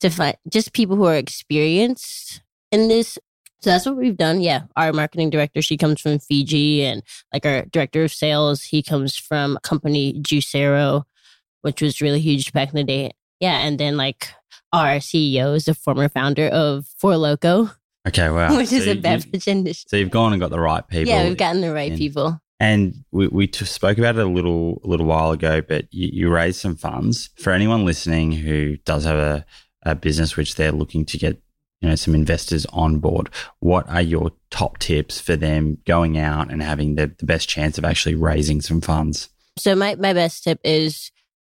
to 0.00 0.10
find 0.10 0.36
just 0.48 0.72
people 0.72 0.96
who 0.96 1.04
are 1.04 1.16
experienced 1.16 2.42
in 2.72 2.88
this. 2.88 3.18
So 3.60 3.70
that's 3.70 3.86
what 3.86 3.96
we've 3.96 4.16
done. 4.16 4.40
Yeah. 4.40 4.62
Our 4.76 4.92
marketing 4.92 5.30
director, 5.30 5.62
she 5.62 5.76
comes 5.76 6.00
from 6.00 6.20
Fiji 6.20 6.84
and 6.84 7.02
like 7.32 7.44
our 7.44 7.62
director 7.66 8.04
of 8.04 8.12
sales, 8.12 8.62
he 8.62 8.82
comes 8.84 9.16
from 9.16 9.56
a 9.56 9.60
company 9.60 10.14
Juicero, 10.20 11.02
which 11.62 11.82
was 11.82 12.00
really 12.00 12.20
huge 12.20 12.52
back 12.52 12.68
in 12.68 12.76
the 12.76 12.84
day. 12.84 13.10
Yeah. 13.40 13.58
And 13.58 13.78
then 13.78 13.96
like 13.96 14.28
our 14.72 14.96
CEO 14.96 15.54
is 15.54 15.68
a 15.68 15.74
former 15.74 16.08
founder 16.08 16.48
of 16.48 16.86
Four 16.98 17.16
Loco. 17.16 17.70
Okay, 18.06 18.30
wow. 18.30 18.56
Which 18.56 18.68
so 18.68 18.76
is 18.76 18.86
a 18.86 18.94
beverage 18.94 19.46
you, 19.46 19.52
industry. 19.52 19.88
So 19.88 19.96
you've 19.96 20.10
gone 20.10 20.32
and 20.32 20.40
got 20.40 20.50
the 20.50 20.60
right 20.60 20.86
people. 20.86 21.12
Yeah, 21.12 21.24
we've 21.24 21.36
gotten 21.36 21.60
the 21.60 21.72
right 21.72 21.92
in. 21.92 21.98
people. 21.98 22.40
And 22.60 23.04
we, 23.12 23.28
we 23.28 23.50
spoke 23.52 23.98
about 23.98 24.16
it 24.16 24.22
a 24.22 24.28
little 24.28 24.80
a 24.84 24.88
little 24.88 25.06
while 25.06 25.30
ago, 25.30 25.60
but 25.60 25.92
you, 25.92 26.10
you 26.12 26.30
raised 26.30 26.60
some 26.60 26.76
funds 26.76 27.30
for 27.38 27.52
anyone 27.52 27.84
listening 27.84 28.32
who 28.32 28.76
does 28.78 29.04
have 29.04 29.18
a, 29.18 29.46
a 29.82 29.94
business 29.94 30.36
which 30.36 30.56
they're 30.56 30.72
looking 30.72 31.04
to 31.06 31.18
get 31.18 31.40
you 31.80 31.88
know 31.88 31.94
some 31.94 32.14
investors 32.14 32.66
on 32.66 32.98
board. 32.98 33.30
What 33.60 33.88
are 33.88 34.02
your 34.02 34.32
top 34.50 34.78
tips 34.78 35.20
for 35.20 35.36
them 35.36 35.78
going 35.86 36.18
out 36.18 36.50
and 36.50 36.62
having 36.62 36.96
the, 36.96 37.14
the 37.18 37.26
best 37.26 37.48
chance 37.48 37.78
of 37.78 37.84
actually 37.84 38.16
raising 38.16 38.60
some 38.60 38.80
funds? 38.80 39.28
So 39.56 39.74
my, 39.74 39.96
my 39.96 40.12
best 40.12 40.44
tip 40.44 40.60
is 40.64 41.10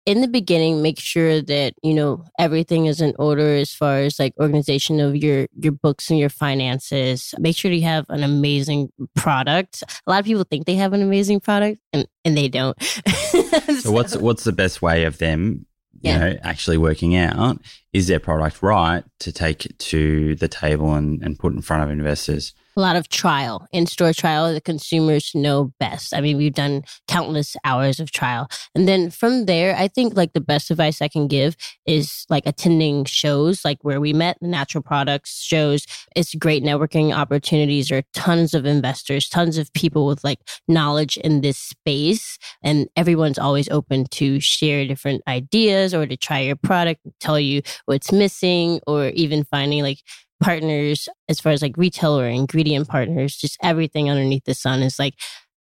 in 0.06 0.20
the 0.20 0.28
beginning 0.28 0.82
make 0.82 0.98
sure 0.98 1.42
that 1.42 1.74
you 1.82 1.94
know 1.94 2.24
everything 2.38 2.86
is 2.86 3.00
in 3.00 3.14
order 3.18 3.56
as 3.56 3.72
far 3.72 3.98
as 3.98 4.18
like 4.18 4.34
organization 4.40 5.00
of 5.00 5.16
your 5.16 5.46
your 5.58 5.72
books 5.72 6.10
and 6.10 6.18
your 6.18 6.28
finances. 6.28 7.34
Make 7.38 7.56
sure 7.56 7.70
you 7.70 7.82
have 7.82 8.06
an 8.08 8.22
amazing 8.22 8.90
product. 9.14 9.82
A 10.06 10.10
lot 10.10 10.20
of 10.20 10.26
people 10.26 10.44
think 10.44 10.66
they 10.66 10.76
have 10.76 10.92
an 10.92 11.02
amazing 11.02 11.40
product 11.40 11.80
and 11.92 12.06
and 12.24 12.36
they 12.36 12.48
don't. 12.48 12.80
So, 12.82 13.42
so 13.80 13.92
what's 13.92 14.16
what's 14.16 14.44
the 14.44 14.52
best 14.52 14.82
way 14.82 15.04
of 15.04 15.18
them 15.18 15.66
you 16.02 16.10
yeah. 16.10 16.18
know 16.18 16.38
actually 16.42 16.78
working 16.78 17.14
out 17.14 17.58
is 17.92 18.06
their 18.06 18.20
product 18.20 18.62
right 18.62 19.04
to 19.18 19.32
take 19.32 19.66
it 19.66 19.78
to 19.78 20.34
the 20.36 20.48
table 20.48 20.94
and, 20.94 21.22
and 21.22 21.38
put 21.38 21.52
in 21.52 21.60
front 21.60 21.82
of 21.82 21.90
investors 21.90 22.54
a 22.80 22.88
lot 22.88 22.96
of 22.96 23.10
trial, 23.10 23.66
in 23.72 23.84
store 23.84 24.14
trial. 24.14 24.54
The 24.54 24.60
consumers 24.60 25.32
know 25.34 25.70
best. 25.78 26.14
I 26.14 26.22
mean, 26.22 26.38
we've 26.38 26.54
done 26.54 26.82
countless 27.08 27.54
hours 27.62 28.00
of 28.00 28.10
trial. 28.10 28.48
And 28.74 28.88
then 28.88 29.10
from 29.10 29.44
there, 29.44 29.76
I 29.76 29.86
think 29.86 30.16
like 30.16 30.32
the 30.32 30.40
best 30.40 30.70
advice 30.70 31.02
I 31.02 31.08
can 31.08 31.28
give 31.28 31.56
is 31.84 32.24
like 32.30 32.46
attending 32.46 33.04
shows 33.04 33.66
like 33.66 33.76
where 33.82 34.00
we 34.00 34.14
met, 34.14 34.38
the 34.40 34.48
natural 34.48 34.82
products 34.82 35.42
shows. 35.42 35.84
It's 36.16 36.34
great 36.34 36.64
networking 36.64 37.14
opportunities. 37.14 37.92
Are 37.92 38.02
tons 38.14 38.54
of 38.54 38.64
investors, 38.64 39.28
tons 39.28 39.58
of 39.58 39.70
people 39.74 40.06
with 40.06 40.24
like 40.24 40.38
knowledge 40.66 41.18
in 41.18 41.42
this 41.42 41.58
space. 41.58 42.38
And 42.62 42.88
everyone's 42.96 43.38
always 43.38 43.68
open 43.68 44.06
to 44.12 44.40
share 44.40 44.86
different 44.86 45.22
ideas 45.28 45.92
or 45.92 46.06
to 46.06 46.16
try 46.16 46.40
your 46.40 46.56
product, 46.56 47.02
tell 47.20 47.38
you 47.38 47.60
what's 47.84 48.10
missing, 48.10 48.80
or 48.86 49.08
even 49.08 49.44
finding 49.44 49.82
like 49.82 49.98
partners 50.40 51.08
as 51.28 51.40
far 51.40 51.52
as 51.52 51.62
like 51.62 51.76
retailer 51.76 52.26
and 52.26 52.36
ingredient 52.36 52.88
partners, 52.88 53.36
just 53.36 53.56
everything 53.62 54.10
underneath 54.10 54.44
the 54.44 54.54
sun 54.54 54.82
is 54.82 54.98
like 54.98 55.14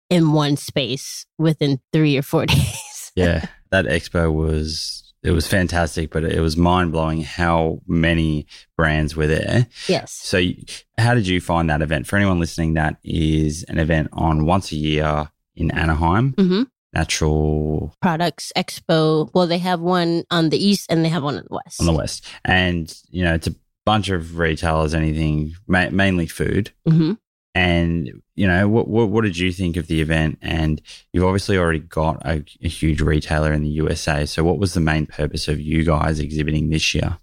in 0.10 0.34
one 0.34 0.58
space 0.58 1.26
within 1.38 1.80
three 1.92 2.18
or 2.18 2.22
four 2.22 2.46
days. 2.46 3.12
yeah, 3.16 3.46
that 3.72 3.86
expo 3.86 4.34
was 4.34 5.06
it 5.26 5.32
was 5.32 5.48
fantastic, 5.48 6.12
but 6.12 6.24
it 6.24 6.40
was 6.40 6.56
mind 6.56 6.92
blowing 6.92 7.22
how 7.22 7.82
many 7.88 8.46
brands 8.78 9.16
were 9.16 9.26
there. 9.26 9.66
Yes. 9.88 10.12
So, 10.12 10.40
how 11.00 11.16
did 11.16 11.26
you 11.26 11.42
find 11.42 11.68
that 11.72 11.82
event? 11.82 12.06
For 12.06 12.16
anyone 12.16 12.40
listening, 12.40 12.76
that 12.76 12.98
is 13.04 13.64
an 13.64 13.80
event 13.80 14.10
on 14.14 14.46
once 14.46 14.72
a 14.72 14.76
year 14.76 15.32
in 15.56 15.72
Anaheim. 15.72 16.34
Mm-hmm. 16.34 16.64
Natural 16.94 17.94
Products 18.02 18.54
Expo. 18.56 19.30
Well, 19.34 19.48
they 19.48 19.58
have 19.58 19.82
one 19.82 20.24
on 20.32 20.50
the 20.50 20.64
east 20.64 20.86
and 20.90 21.04
they 21.04 21.10
have 21.10 21.24
one 21.24 21.38
on 21.38 21.44
the 21.50 21.56
west. 21.56 21.82
on 21.82 21.88
the 21.88 21.94
west, 21.94 22.26
and 22.46 22.96
you 23.10 23.24
know 23.24 23.34
it's 23.34 23.48
a 23.48 23.56
bunch 23.86 24.10
of 24.10 24.38
retailers, 24.38 24.94
anything 24.94 25.54
ma- 25.68 25.90
mainly 25.90 26.28
food. 26.28 26.72
hmm 26.88 27.14
And 27.54 28.22
you 28.36 28.48
know 28.48 28.68
what, 28.68 28.88
what? 28.88 29.10
What 29.10 29.24
did 29.24 29.38
you 29.38 29.52
think 29.52 29.78
of 29.78 29.88
the 29.88 30.02
event? 30.02 30.40
And 30.42 30.82
you've 31.14 31.24
obviously 31.24 31.58
already 31.58 31.80
got 31.80 32.26
a, 32.26 32.44
a 32.62 32.68
huge 32.68 33.02
retailer 33.02 33.54
in 33.54 33.64
the 33.64 33.70
USA. 33.70 34.26
So, 34.26 34.44
what 34.44 34.58
was 34.60 34.74
the 34.74 34.82
main 34.82 35.06
purpose 35.06 35.48
of 35.48 35.60
you 35.60 35.84
guys 35.84 36.20
exhibiting 36.20 36.70
this 36.70 36.94
year? 36.94 37.18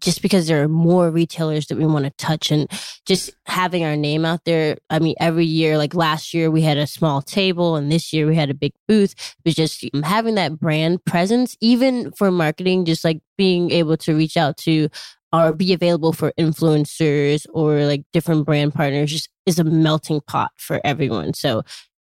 Just 0.00 0.22
because 0.22 0.48
there 0.48 0.60
are 0.60 0.68
more 0.68 1.08
retailers 1.08 1.66
that 1.66 1.78
we 1.78 1.86
want 1.86 2.04
to 2.04 2.10
touch 2.12 2.50
and 2.50 2.68
just 3.06 3.30
having 3.46 3.84
our 3.84 3.94
name 3.94 4.24
out 4.24 4.44
there. 4.44 4.76
I 4.90 4.98
mean, 4.98 5.14
every 5.20 5.44
year, 5.44 5.78
like 5.78 5.94
last 5.94 6.34
year, 6.34 6.50
we 6.50 6.62
had 6.62 6.78
a 6.78 6.86
small 6.86 7.22
table 7.22 7.76
and 7.76 7.92
this 7.92 8.12
year 8.12 8.26
we 8.26 8.34
had 8.34 8.50
a 8.50 8.54
big 8.54 8.72
booth. 8.88 9.12
It 9.12 9.44
was 9.44 9.54
just 9.54 9.84
having 10.02 10.34
that 10.34 10.58
brand 10.58 11.04
presence, 11.04 11.56
even 11.60 12.10
for 12.12 12.32
marketing, 12.32 12.86
just 12.86 13.04
like 13.04 13.20
being 13.38 13.70
able 13.70 13.96
to 13.98 14.16
reach 14.16 14.36
out 14.36 14.56
to 14.58 14.88
or 15.34 15.52
be 15.52 15.72
available 15.72 16.12
for 16.12 16.32
influencers 16.38 17.46
or 17.52 17.84
like 17.84 18.04
different 18.12 18.46
brand 18.46 18.72
partners 18.72 19.10
just 19.10 19.28
is 19.46 19.58
a 19.58 19.64
melting 19.64 20.20
pot 20.20 20.52
for 20.56 20.80
everyone. 20.84 21.34
So 21.34 21.62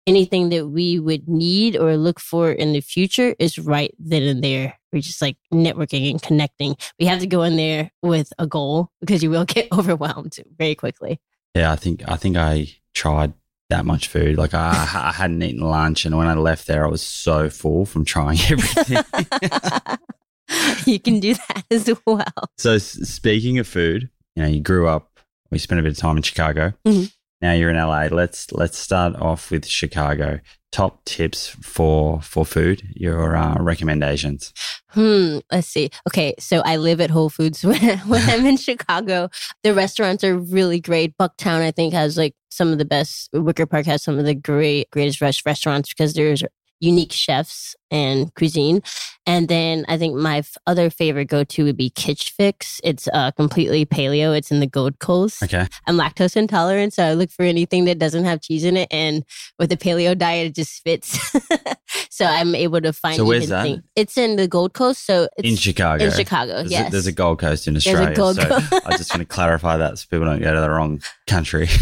anything 0.07 0.49
that 0.49 0.67
we 0.67 0.99
would 0.99 1.27
need 1.27 1.75
or 1.75 1.95
look 1.95 2.19
for 2.19 2.51
in 2.51 2.73
the 2.73 2.81
future 2.81 3.35
is 3.37 3.59
right 3.59 3.93
then 3.99 4.23
and 4.23 4.43
there. 4.43 4.79
We're 4.91 5.01
just 5.01 5.21
like 5.21 5.37
networking 5.53 6.09
and 6.09 6.21
connecting. 6.21 6.75
We 6.99 7.05
have 7.05 7.19
to 7.19 7.27
go 7.27 7.43
in 7.43 7.55
there 7.57 7.91
with 8.01 8.33
a 8.39 8.47
goal 8.47 8.89
because 8.99 9.21
you 9.21 9.29
will 9.29 9.45
get 9.45 9.67
overwhelmed 9.77 10.37
very 10.57 10.73
quickly. 10.73 11.19
Yeah, 11.53 11.71
I 11.71 11.75
think 11.75 12.03
I 12.07 12.15
think 12.15 12.37
I 12.37 12.69
tried 12.93 13.33
that 13.69 13.85
much 13.85 14.07
food. 14.07 14.37
Like 14.37 14.55
I, 14.55 14.71
I 14.71 15.11
hadn't 15.11 15.43
eaten 15.43 15.61
lunch, 15.61 16.05
and 16.05 16.17
when 16.17 16.27
I 16.27 16.33
left 16.33 16.65
there, 16.67 16.85
I 16.85 16.89
was 16.89 17.03
so 17.03 17.49
full 17.49 17.85
from 17.85 18.05
trying 18.05 18.39
everything. 18.49 19.03
you 20.85 20.99
can 20.99 21.19
do 21.19 21.33
that 21.33 21.63
as 21.71 21.89
well. 22.05 22.23
so, 22.57 22.77
speaking 22.77 23.59
of 23.59 23.67
food, 23.67 24.09
you 24.35 24.43
know, 24.43 24.49
you 24.49 24.61
grew 24.61 24.87
up. 24.87 25.19
We 25.51 25.57
spent 25.57 25.79
a 25.79 25.83
bit 25.83 25.91
of 25.93 25.97
time 25.97 26.17
in 26.17 26.23
Chicago. 26.23 26.73
Mhm. 26.85 27.11
Now 27.41 27.53
you're 27.53 27.69
in 27.69 27.77
LA. 27.77 28.07
Let's 28.11 28.51
let's 28.51 28.77
start 28.77 29.15
off 29.15 29.49
with 29.49 29.65
Chicago. 29.65 30.41
Top 30.71 31.03
tips 31.05 31.47
for 31.61 32.21
for 32.21 32.45
food. 32.45 32.83
Your 32.95 33.35
uh, 33.35 33.55
recommendations. 33.61 34.53
Hmm. 34.89 35.39
Let's 35.51 35.67
see. 35.67 35.89
Okay. 36.09 36.35
So 36.37 36.59
I 36.65 36.75
live 36.75 36.99
at 37.01 37.09
Whole 37.09 37.29
Foods 37.29 37.63
when, 37.65 37.79
when 37.99 38.29
I'm 38.29 38.45
in 38.45 38.57
Chicago. 38.57 39.29
The 39.63 39.73
restaurants 39.73 40.23
are 40.23 40.37
really 40.37 40.79
great. 40.81 41.17
Bucktown, 41.17 41.61
I 41.61 41.71
think, 41.71 41.93
has 41.93 42.17
like 42.17 42.35
some 42.51 42.71
of 42.73 42.77
the 42.77 42.85
best. 42.85 43.29
Wicker 43.33 43.65
Park 43.65 43.85
has 43.85 44.03
some 44.03 44.19
of 44.19 44.25
the 44.25 44.35
great, 44.35 44.91
greatest 44.91 45.21
res- 45.21 45.45
restaurants 45.45 45.89
because 45.93 46.13
there's 46.13 46.43
unique 46.79 47.11
chefs 47.11 47.75
and 47.91 48.33
cuisine. 48.35 48.81
And 49.25 49.47
then 49.47 49.85
I 49.87 49.97
think 49.97 50.15
my 50.15 50.37
f- 50.39 50.57
other 50.65 50.89
favorite 50.89 51.25
go 51.25 51.43
to 51.43 51.63
would 51.65 51.77
be 51.77 51.89
Kitchfix. 51.89 52.79
It's 52.83 53.07
uh, 53.13 53.31
completely 53.31 53.85
paleo. 53.85 54.35
It's 54.37 54.49
in 54.51 54.59
the 54.59 54.67
Gold 54.67 54.99
Coast. 54.99 55.43
Okay. 55.43 55.67
I'm 55.87 55.97
lactose 55.97 56.35
intolerant, 56.35 56.93
so 56.93 57.03
I 57.03 57.13
look 57.13 57.29
for 57.31 57.43
anything 57.43 57.85
that 57.85 57.99
doesn't 57.99 58.23
have 58.25 58.41
cheese 58.41 58.63
in 58.63 58.77
it. 58.77 58.87
And 58.91 59.23
with 59.59 59.69
the 59.69 59.77
paleo 59.77 60.17
diet, 60.17 60.47
it 60.47 60.55
just 60.55 60.81
fits. 60.83 61.19
so 62.09 62.25
I'm 62.25 62.55
able 62.55 62.81
to 62.81 62.93
find. 62.93 63.17
So 63.17 63.25
where's 63.25 63.49
that? 63.49 63.63
thing- 63.63 63.83
It's 63.95 64.17
in 64.17 64.35
the 64.35 64.47
Gold 64.47 64.73
Coast, 64.73 65.05
so 65.05 65.27
it's 65.37 65.47
in 65.49 65.55
Chicago. 65.55 66.05
in 66.05 66.11
Chicago. 66.11 66.53
There's, 66.57 66.71
yes, 66.71 66.87
a, 66.87 66.91
there's 66.91 67.07
a 67.07 67.11
Gold 67.11 67.39
Coast 67.39 67.67
in 67.67 67.75
Australia. 67.75 68.15
So. 68.15 68.41
I 68.85 68.97
just 68.97 69.13
want 69.13 69.21
to 69.21 69.25
clarify 69.25 69.77
that 69.77 69.99
so 69.99 70.05
people 70.09 70.25
don't 70.25 70.41
go 70.41 70.53
to 70.55 70.61
the 70.61 70.69
wrong 70.69 71.01
country. 71.27 71.67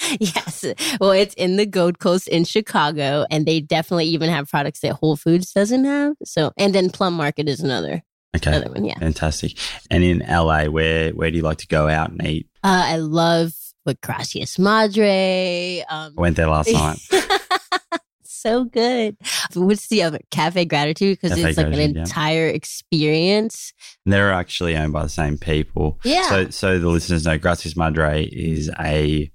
yes. 0.20 0.64
Well, 1.00 1.10
it's 1.12 1.34
in 1.34 1.56
the 1.56 1.66
Gold 1.66 1.98
Coast 1.98 2.28
in 2.28 2.44
Chicago, 2.44 3.26
and 3.30 3.46
they 3.46 3.60
definitely 3.60 4.06
even 4.06 4.30
have 4.30 4.48
products 4.48 4.80
that 4.80 4.94
Whole 4.94 5.16
Foods 5.16 5.52
doesn't 5.52 5.84
have. 5.84 6.14
So, 6.24 6.52
and 6.56 6.74
then 6.74 6.90
Plum 6.90 7.14
Market 7.14 7.48
is 7.48 7.60
another 7.60 8.02
Okay. 8.36 8.50
another 8.50 8.70
one. 8.70 8.84
Yeah, 8.84 8.98
Fantastic. 8.98 9.58
And 9.90 10.04
in 10.04 10.20
LA, 10.20 10.64
where 10.66 11.10
where 11.10 11.30
do 11.30 11.36
you 11.36 11.42
like 11.42 11.58
to 11.58 11.66
go 11.66 11.88
out 11.88 12.10
and 12.10 12.24
eat? 12.26 12.46
uh, 12.62 12.84
I 12.86 12.96
love 12.96 13.52
with 13.84 14.00
Gracias 14.00 14.58
Madre. 14.58 15.84
Um, 15.88 16.14
I 16.16 16.20
went 16.20 16.36
there 16.36 16.46
last 16.48 16.72
night. 16.72 16.98
so 18.22 18.64
good. 18.64 19.16
What's 19.54 19.88
the 19.88 20.02
other 20.02 20.20
Cafe 20.30 20.64
Gratitude? 20.64 21.18
Because 21.20 21.36
it's 21.36 21.44
like 21.44 21.56
Gratitude, 21.56 21.90
an 21.90 21.94
yeah. 21.96 22.02
entire 22.02 22.46
experience. 22.48 23.72
And 24.04 24.12
they're 24.12 24.32
actually 24.32 24.76
owned 24.76 24.92
by 24.92 25.02
the 25.02 25.08
same 25.08 25.36
people. 25.38 25.98
Yeah. 26.04 26.28
So 26.28 26.50
so 26.50 26.78
the 26.78 26.88
listeners 26.88 27.26
know 27.26 27.38
Gracias 27.38 27.76
Madre 27.76 28.24
is 28.24 28.70
a 28.80 29.30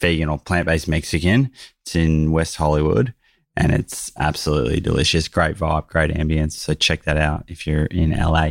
vegan 0.00 0.28
or 0.28 0.38
plant 0.38 0.66
based 0.66 0.88
Mexican. 0.88 1.50
It's 1.84 1.96
in 1.96 2.32
West 2.32 2.56
Hollywood. 2.56 3.14
And 3.56 3.72
it's 3.72 4.12
absolutely 4.18 4.80
delicious. 4.80 5.28
Great 5.28 5.56
vibe, 5.56 5.86
great 5.86 6.10
ambience. 6.10 6.52
So 6.52 6.74
check 6.74 7.04
that 7.04 7.16
out 7.16 7.44
if 7.48 7.66
you're 7.66 7.86
in 7.86 8.10
LA. 8.10 8.50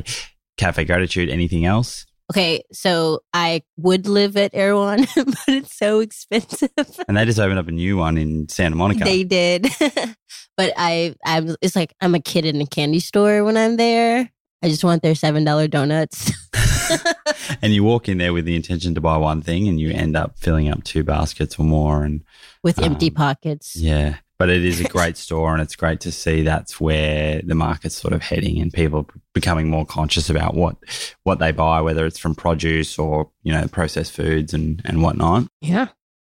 Cafe 0.58 0.84
Gratitude. 0.86 1.30
Anything 1.30 1.66
else? 1.66 2.06
Okay, 2.32 2.64
so 2.72 3.20
I 3.34 3.62
would 3.78 4.08
live 4.08 4.36
at 4.36 4.56
Erewhon, 4.56 5.06
but 5.16 5.38
it's 5.48 5.78
so 5.78 6.00
expensive. 6.00 6.72
And 7.08 7.16
they 7.16 7.26
just 7.26 7.40
opened 7.40 7.60
up 7.60 7.68
a 7.68 7.72
new 7.72 7.98
one 7.98 8.18
in 8.18 8.50
Santa 8.50 8.76
Monica. 8.76 9.04
They 9.04 9.24
did, 9.24 9.68
but 10.58 10.74
I, 10.76 11.14
I'm. 11.24 11.56
It's 11.62 11.76
like 11.76 11.94
I'm 12.02 12.16
a 12.16 12.20
kid 12.20 12.46
in 12.46 12.60
a 12.62 12.66
candy 12.66 13.00
store 13.00 13.44
when 13.44 13.58
I'm 13.58 13.78
there. 13.78 14.32
I 14.64 14.70
just 14.70 14.84
want 14.84 15.04
their 15.04 15.14
seven 15.14 15.44
dollar 15.44 15.68
donuts. 15.68 16.32
and 17.62 17.74
you 17.74 17.84
walk 17.84 18.08
in 18.10 18.17
there 18.17 18.34
with 18.34 18.45
the 18.45 18.56
intention 18.56 18.95
to 18.95 19.02
buy 19.02 19.17
one 19.17 19.41
thing 19.41 19.67
and 19.67 19.80
you 19.80 19.91
end 19.91 20.15
up 20.15 20.38
filling 20.38 20.69
up 20.69 20.84
two 20.84 21.04
baskets 21.04 21.58
or 21.60 21.63
more. 21.63 22.04
And 22.04 22.24
with 22.63 22.80
empty 22.82 23.08
Um, 23.10 23.13
pockets. 23.15 23.76
yeah, 23.76 24.17
but 24.39 24.50
it 24.50 24.63
is 24.65 24.82
a 24.82 24.84
great 24.89 25.17
store 25.17 25.54
and 25.54 25.62
it's 25.62 25.76
great 25.76 26.00
to 26.02 26.12
see 26.12 26.41
that's 26.41 26.80
where 26.80 27.41
the 27.43 27.56
market's 27.56 27.95
sort 27.95 28.13
of 28.13 28.21
heading 28.21 28.60
and 28.62 28.71
people 28.74 29.08
becoming 29.34 29.69
more 29.69 29.86
conscious 29.86 30.30
about 30.30 30.56
what, 30.56 30.76
what 31.24 31.39
they 31.39 31.52
buy, 31.52 31.82
whether 31.82 32.06
it's 32.06 32.19
from 32.19 32.36
produce 32.36 32.98
or, 33.00 33.30
you 33.43 33.52
know, 33.54 33.67
processed 33.67 34.12
foods 34.13 34.54
and, 34.54 34.82
and 34.86 35.02
whatnot. 35.04 35.48
Yeah. 35.62 35.88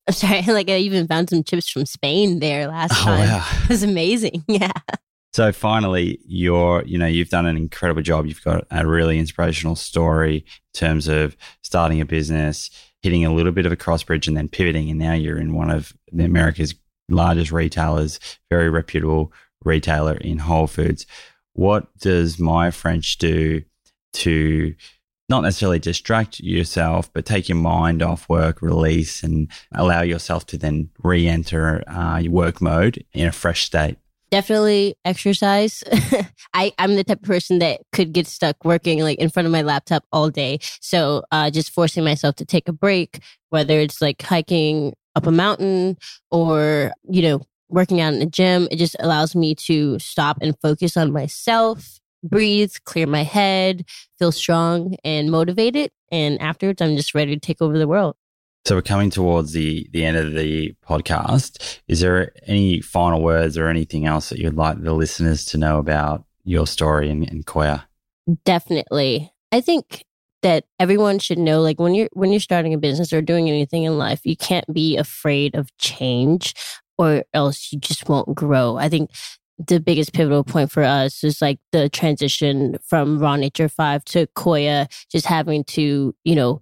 I'm 0.08 0.14
sorry. 0.14 0.42
Like 0.42 0.68
I 0.68 0.76
even 0.78 1.06
found 1.08 1.30
some 1.30 1.42
chips 1.42 1.68
from 1.68 1.84
Spain 1.86 2.38
there 2.38 2.68
last 2.68 2.92
Oh, 2.92 3.04
time. 3.04 3.28
wow. 3.28 3.46
It 3.64 3.68
was 3.68 3.82
amazing. 3.82 4.44
Yeah. 4.46 4.72
So 5.36 5.52
finally, 5.52 6.18
you're, 6.26 6.82
you 6.86 6.96
know, 6.96 7.04
you've 7.04 7.28
done 7.28 7.44
an 7.44 7.58
incredible 7.58 8.00
job. 8.00 8.24
You've 8.24 8.42
got 8.42 8.66
a 8.70 8.86
really 8.86 9.18
inspirational 9.18 9.76
story 9.76 10.36
in 10.36 10.44
terms 10.72 11.08
of 11.08 11.36
starting 11.62 12.00
a 12.00 12.06
business, 12.06 12.70
hitting 13.02 13.22
a 13.22 13.34
little 13.34 13.52
bit 13.52 13.66
of 13.66 13.72
a 13.72 13.76
cross 13.76 14.02
bridge 14.02 14.26
and 14.26 14.34
then 14.34 14.48
pivoting. 14.48 14.88
And 14.88 14.98
now 14.98 15.12
you're 15.12 15.36
in 15.36 15.52
one 15.52 15.68
of 15.68 15.92
America's 16.18 16.74
largest 17.10 17.52
retailers, 17.52 18.18
very 18.48 18.70
reputable 18.70 19.30
retailer 19.62 20.14
in 20.14 20.38
Whole 20.38 20.66
Foods. 20.66 21.04
What 21.52 21.94
does 21.98 22.38
Maya 22.38 22.72
French 22.72 23.18
do 23.18 23.60
to 24.14 24.74
not 25.28 25.42
necessarily 25.42 25.80
distract 25.80 26.40
yourself, 26.40 27.12
but 27.12 27.26
take 27.26 27.46
your 27.46 27.58
mind 27.58 28.00
off 28.02 28.26
work, 28.30 28.62
release, 28.62 29.22
and 29.22 29.50
allow 29.72 30.00
yourself 30.00 30.46
to 30.46 30.56
then 30.56 30.88
re 31.02 31.28
enter 31.28 31.84
uh, 31.90 32.20
your 32.20 32.32
work 32.32 32.62
mode 32.62 33.04
in 33.12 33.28
a 33.28 33.32
fresh 33.32 33.66
state? 33.66 33.98
Definitely 34.30 34.96
exercise. 35.04 35.84
I, 36.54 36.72
I'm 36.78 36.96
the 36.96 37.04
type 37.04 37.18
of 37.20 37.28
person 37.28 37.60
that 37.60 37.80
could 37.92 38.12
get 38.12 38.26
stuck 38.26 38.64
working 38.64 39.00
like 39.00 39.18
in 39.18 39.30
front 39.30 39.46
of 39.46 39.52
my 39.52 39.62
laptop 39.62 40.04
all 40.12 40.30
day. 40.30 40.58
So 40.80 41.22
uh, 41.30 41.50
just 41.50 41.70
forcing 41.70 42.02
myself 42.04 42.34
to 42.36 42.44
take 42.44 42.68
a 42.68 42.72
break, 42.72 43.20
whether 43.50 43.78
it's 43.78 44.02
like 44.02 44.20
hiking 44.20 44.94
up 45.14 45.26
a 45.26 45.30
mountain 45.30 45.96
or, 46.30 46.92
you 47.08 47.22
know, 47.22 47.40
working 47.68 48.00
out 48.00 48.12
in 48.12 48.18
the 48.18 48.26
gym, 48.26 48.68
it 48.70 48.76
just 48.76 48.96
allows 48.98 49.34
me 49.34 49.54
to 49.54 49.98
stop 49.98 50.38
and 50.40 50.58
focus 50.60 50.96
on 50.96 51.12
myself, 51.12 52.00
breathe, 52.22 52.72
clear 52.84 53.06
my 53.06 53.22
head, 53.22 53.84
feel 54.18 54.32
strong 54.32 54.96
and 55.04 55.30
motivated. 55.30 55.90
And 56.10 56.40
afterwards, 56.40 56.82
I'm 56.82 56.96
just 56.96 57.14
ready 57.14 57.34
to 57.34 57.40
take 57.40 57.62
over 57.62 57.78
the 57.78 57.88
world. 57.88 58.16
So 58.66 58.74
we're 58.74 58.82
coming 58.82 59.10
towards 59.10 59.52
the 59.52 59.88
the 59.92 60.04
end 60.04 60.16
of 60.16 60.32
the 60.32 60.74
podcast. 60.84 61.78
Is 61.86 62.00
there 62.00 62.32
any 62.48 62.80
final 62.80 63.22
words 63.22 63.56
or 63.56 63.68
anything 63.68 64.06
else 64.06 64.30
that 64.30 64.40
you'd 64.40 64.56
like 64.56 64.82
the 64.82 64.92
listeners 64.92 65.44
to 65.46 65.56
know 65.56 65.78
about 65.78 66.24
your 66.42 66.66
story 66.66 67.08
and, 67.08 67.30
and 67.30 67.46
Koia? 67.46 67.84
Definitely. 68.44 69.32
I 69.52 69.60
think 69.60 70.04
that 70.42 70.64
everyone 70.80 71.20
should 71.20 71.38
know 71.38 71.60
like 71.60 71.78
when 71.78 71.94
you're 71.94 72.08
when 72.14 72.32
you're 72.32 72.40
starting 72.40 72.74
a 72.74 72.78
business 72.78 73.12
or 73.12 73.22
doing 73.22 73.48
anything 73.48 73.84
in 73.84 73.98
life, 73.98 74.22
you 74.24 74.36
can't 74.36 74.74
be 74.74 74.96
afraid 74.96 75.54
of 75.54 75.68
change 75.78 76.52
or 76.98 77.22
else 77.32 77.72
you 77.72 77.78
just 77.78 78.08
won't 78.08 78.34
grow. 78.34 78.78
I 78.78 78.88
think 78.88 79.12
the 79.64 79.78
biggest 79.78 80.12
pivotal 80.12 80.42
point 80.42 80.72
for 80.72 80.82
us 80.82 81.22
is 81.22 81.40
like 81.40 81.60
the 81.70 81.88
transition 81.88 82.78
from 82.84 83.20
raw 83.20 83.36
nature 83.36 83.68
5 83.68 84.04
to 84.06 84.26
koia 84.36 84.88
just 85.08 85.24
having 85.24 85.62
to 85.64 86.16
you 86.24 86.34
know 86.34 86.60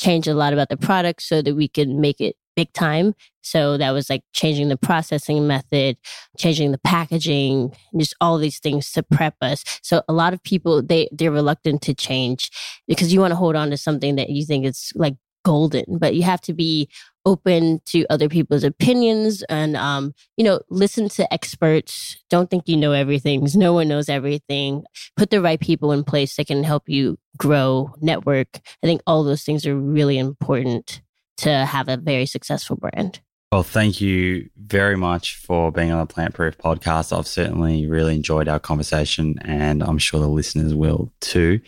change 0.00 0.28
a 0.28 0.34
lot 0.34 0.52
about 0.52 0.68
the 0.68 0.76
product 0.76 1.22
so 1.22 1.42
that 1.42 1.54
we 1.54 1.68
could 1.68 1.88
make 1.88 2.20
it 2.20 2.36
big 2.54 2.72
time. 2.72 3.14
So 3.42 3.76
that 3.76 3.90
was 3.90 4.08
like 4.10 4.22
changing 4.32 4.68
the 4.68 4.76
processing 4.76 5.46
method, 5.46 5.96
changing 6.38 6.72
the 6.72 6.78
packaging, 6.78 7.74
just 7.98 8.14
all 8.20 8.38
these 8.38 8.58
things 8.58 8.92
to 8.92 9.02
prep 9.02 9.34
us. 9.40 9.64
So 9.82 10.02
a 10.08 10.12
lot 10.12 10.32
of 10.32 10.42
people 10.42 10.82
they 10.82 11.08
they're 11.12 11.30
reluctant 11.30 11.82
to 11.82 11.94
change 11.94 12.50
because 12.86 13.12
you 13.12 13.20
want 13.20 13.32
to 13.32 13.36
hold 13.36 13.56
on 13.56 13.70
to 13.70 13.76
something 13.76 14.16
that 14.16 14.30
you 14.30 14.44
think 14.44 14.66
is 14.66 14.92
like 14.94 15.14
golden, 15.44 15.98
but 15.98 16.14
you 16.14 16.22
have 16.22 16.40
to 16.42 16.52
be 16.52 16.88
open 17.24 17.80
to 17.86 18.04
other 18.10 18.28
people's 18.28 18.64
opinions 18.64 19.44
and 19.48 19.76
um, 19.76 20.12
you 20.36 20.42
know 20.42 20.60
listen 20.70 21.08
to 21.08 21.32
experts 21.32 22.16
don't 22.30 22.50
think 22.50 22.64
you 22.66 22.76
know 22.76 22.90
everything 22.90 23.46
no 23.54 23.72
one 23.72 23.86
knows 23.86 24.08
everything 24.08 24.82
put 25.16 25.30
the 25.30 25.40
right 25.40 25.60
people 25.60 25.92
in 25.92 26.02
place 26.02 26.34
that 26.34 26.48
can 26.48 26.64
help 26.64 26.88
you 26.88 27.16
grow 27.36 27.88
network 28.00 28.48
i 28.56 28.86
think 28.88 29.00
all 29.06 29.22
those 29.22 29.44
things 29.44 29.64
are 29.64 29.76
really 29.76 30.18
important 30.18 31.00
to 31.42 31.50
have 31.50 31.88
a 31.88 31.96
very 31.96 32.26
successful 32.26 32.76
brand. 32.76 33.20
Well, 33.50 33.62
thank 33.62 34.00
you 34.00 34.48
very 34.56 34.96
much 34.96 35.36
for 35.36 35.70
being 35.70 35.90
on 35.90 35.98
the 35.98 36.12
Plant 36.12 36.34
Proof 36.34 36.56
podcast. 36.56 37.16
I've 37.16 37.26
certainly 37.26 37.86
really 37.86 38.14
enjoyed 38.14 38.48
our 38.48 38.58
conversation, 38.58 39.36
and 39.42 39.82
I'm 39.82 39.98
sure 39.98 40.20
the 40.20 40.28
listeners 40.28 40.74
will 40.74 41.12
too. 41.20 41.60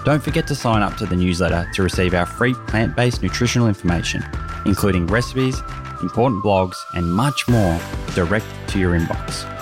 Don't 0.04 0.22
forget 0.22 0.48
to 0.48 0.56
sign 0.56 0.82
up 0.82 0.98
to 0.98 1.06
the 1.06 1.16
newsletter 1.16 1.70
to 1.74 1.84
receive 1.84 2.13
our 2.13 2.26
free 2.26 2.54
plant 2.68 2.96
based 2.96 3.24
nutritional 3.24 3.70
information, 3.70 4.22
including 4.66 5.08
recipes, 5.08 5.62
important 6.02 6.44
blogs, 6.44 6.76
and 6.94 7.13
much 7.13 7.48
more 7.48 7.80
direct 8.13 8.46
to 8.68 8.80
your 8.80 9.00
inbox. 9.00 9.53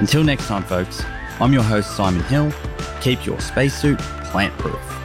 Until 0.00 0.24
next 0.24 0.46
time, 0.46 0.62
folks, 0.64 1.02
I'm 1.40 1.52
your 1.52 1.62
host, 1.62 1.96
Simon 1.96 2.22
Hill. 2.24 2.52
Keep 3.00 3.26
your 3.26 3.40
spacesuit 3.40 3.98
plant 3.98 4.56
proof. 4.58 5.03